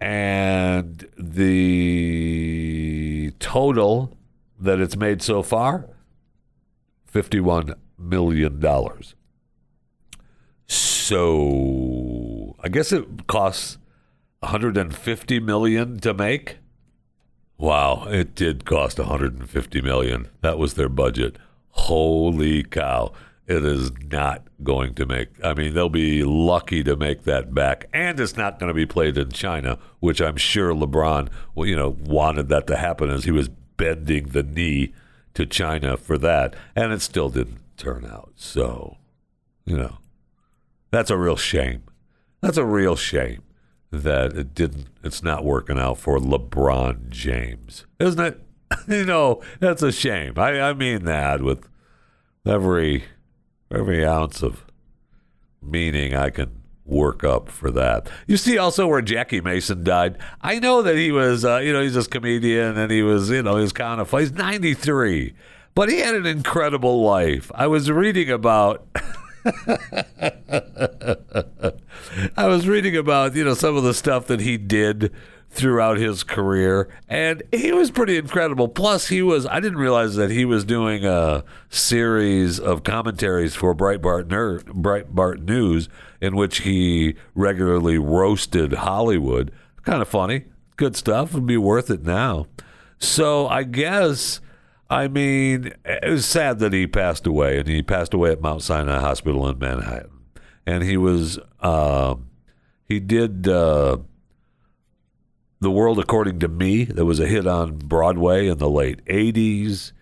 [0.00, 1.66] and the
[3.38, 4.16] total
[4.58, 5.88] that it's made so far
[7.12, 8.60] $51 million.
[10.66, 13.78] So I guess it costs
[14.40, 16.58] 150 million to make.
[17.58, 20.28] Wow, it did cost 150 million.
[20.42, 21.36] That was their budget.
[21.70, 23.12] Holy cow.
[23.46, 27.88] It is not going to make I mean they'll be lucky to make that back
[27.92, 31.76] and it's not going to be played in China, which I'm sure LeBron, well, you
[31.76, 34.92] know, wanted that to happen as he was bending the knee
[35.34, 38.32] to China for that, and it still didn't turn out.
[38.36, 38.96] So,
[39.64, 39.98] you know,
[40.90, 41.82] that's a real shame.
[42.40, 43.42] That's a real shame
[43.90, 44.88] that it didn't.
[45.04, 48.40] It's not working out for LeBron James, isn't it?
[48.88, 50.34] you know, that's a shame.
[50.38, 51.68] I, I mean that with
[52.46, 53.04] every
[53.70, 54.64] every ounce of
[55.62, 58.08] meaning I can work up for that.
[58.26, 60.18] You see also where Jackie Mason died.
[60.40, 63.42] I know that he was, uh, you know, he's this comedian and he was, you
[63.42, 65.34] know, he was kind of, he's 93,
[65.74, 67.50] but he had an incredible life.
[67.54, 68.86] I was reading about.
[72.36, 75.12] I was reading about, you know, some of the stuff that he did
[75.56, 78.68] throughout his career, and he was pretty incredible.
[78.68, 83.74] Plus, he was, I didn't realize that he was doing a series of commentaries for
[83.74, 85.88] Breitbart, Ner- Breitbart News
[86.20, 89.50] in which he regularly roasted Hollywood.
[89.82, 90.44] Kind of funny.
[90.76, 91.32] Good stuff.
[91.32, 92.46] Would be worth it now.
[92.98, 94.40] So I guess,
[94.90, 98.62] I mean, it was sad that he passed away, and he passed away at Mount
[98.62, 100.10] Sinai Hospital in Manhattan.
[100.66, 102.16] And he was, uh,
[102.84, 103.48] he did.
[103.48, 103.98] Uh,
[105.60, 109.92] the World According to Me that was a hit on Broadway in the late 80s.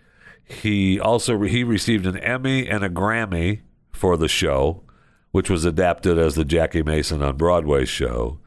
[0.43, 4.83] He also he received an Emmy and a Grammy for the show,
[5.31, 8.39] which was adapted as the Jackie Mason on Broadway show.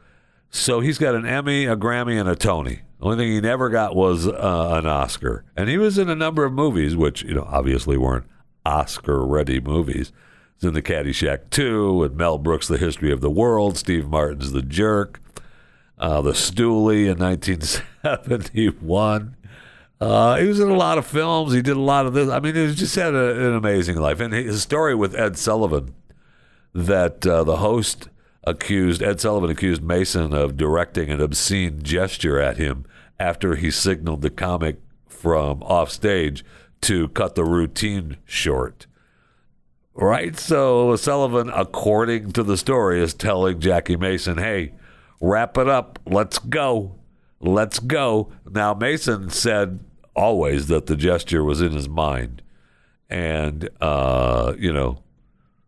[0.50, 2.80] So he's got an Emmy, a Grammy, and a Tony.
[3.00, 5.44] Only thing he never got was uh, an Oscar.
[5.56, 8.26] And he was in a number of movies, which, you know, obviously weren't
[8.64, 10.12] Oscar ready movies.
[10.56, 14.52] He's in the Caddyshack 2 and Mel Brooks' The History of the World, Steve Martin's
[14.52, 15.20] The Jerk
[15.99, 19.36] uh, the Stoolie in 1971.
[20.01, 21.53] Uh, he was in a lot of films.
[21.53, 22.28] He did a lot of this.
[22.28, 24.20] I mean, he just had a, an amazing life.
[24.20, 25.94] And his story with Ed Sullivan,
[26.72, 28.09] that uh, the host
[28.44, 32.86] accused Ed Sullivan accused Mason of directing an obscene gesture at him
[33.18, 34.78] after he signaled the comic
[35.09, 36.44] from off stage
[36.82, 38.86] to cut the routine short.
[39.94, 40.38] Right?
[40.38, 44.74] So Sullivan, according to the story, is telling Jackie Mason, hey,
[45.20, 45.98] wrap it up.
[46.06, 46.96] Let's go.
[47.40, 48.32] Let's go.
[48.50, 49.80] Now, Mason said
[50.14, 52.42] always that the gesture was in his mind.
[53.08, 55.02] And, uh, you know,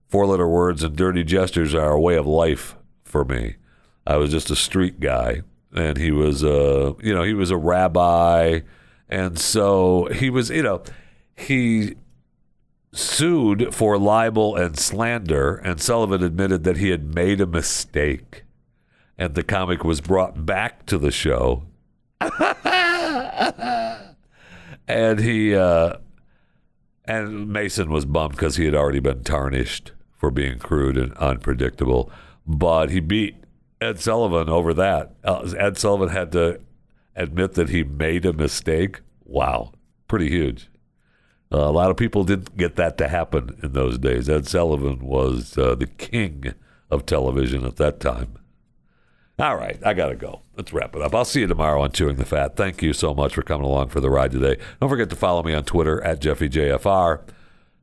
[0.09, 3.57] four letter words and dirty gestures are a way of life for me.
[4.07, 5.42] I was just a street guy,
[5.72, 8.61] and he was a, you know, he was a rabbi.
[9.09, 10.82] And so he was, you know,
[11.36, 11.94] he
[12.92, 18.44] sued for libel and slander, and Sullivan admitted that he had made a mistake
[19.21, 21.64] and the comic was brought back to the show.
[24.89, 25.97] and he uh,
[27.05, 32.11] and Mason was bummed because he had already been tarnished for being crude and unpredictable.
[32.47, 33.37] But he beat
[33.79, 35.14] Ed Sullivan over that.
[35.23, 36.59] Uh, Ed Sullivan had to
[37.14, 39.03] admit that he made a mistake.
[39.27, 39.73] Wow,
[40.09, 40.71] pretty huge.
[41.53, 44.31] Uh, a lot of people didn't get that to happen in those days.
[44.31, 46.55] Ed Sullivan was uh, the king
[46.91, 48.39] of television at that time.
[49.41, 50.43] All right, I got to go.
[50.55, 51.14] Let's wrap it up.
[51.14, 52.57] I'll see you tomorrow on Chewing the Fat.
[52.57, 54.59] Thank you so much for coming along for the ride today.
[54.80, 57.22] Don't forget to follow me on Twitter at JeffyJFR,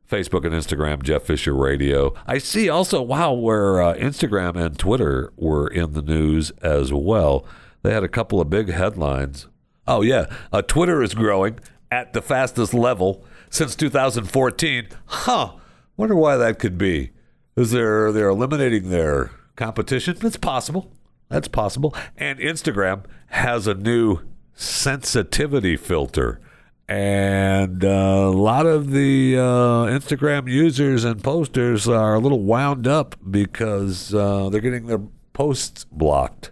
[0.08, 2.14] Facebook and Instagram, Jeff Fisher Radio.
[2.28, 7.44] I see also, wow, where uh, Instagram and Twitter were in the news as well.
[7.82, 9.48] They had a couple of big headlines.
[9.88, 10.26] Oh, yeah.
[10.52, 11.58] Uh, Twitter is growing
[11.90, 14.88] at the fastest level since 2014.
[15.06, 15.54] Huh.
[15.96, 17.10] Wonder why that could be.
[17.56, 20.16] Is there they're eliminating their competition?
[20.22, 20.92] It's possible.
[21.28, 21.94] That's possible.
[22.16, 24.20] And Instagram has a new
[24.54, 26.40] sensitivity filter.
[26.88, 32.86] And uh, a lot of the uh, Instagram users and posters are a little wound
[32.86, 35.02] up because uh, they're getting their
[35.34, 36.50] posts blocked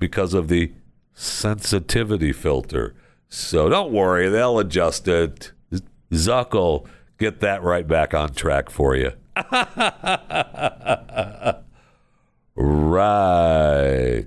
[0.00, 0.72] because of the
[1.14, 2.96] sensitivity filter.
[3.28, 5.52] So don't worry, they'll adjust it.
[6.10, 6.86] Zuck will
[7.18, 9.12] get that right back on track for you.
[12.58, 14.24] right.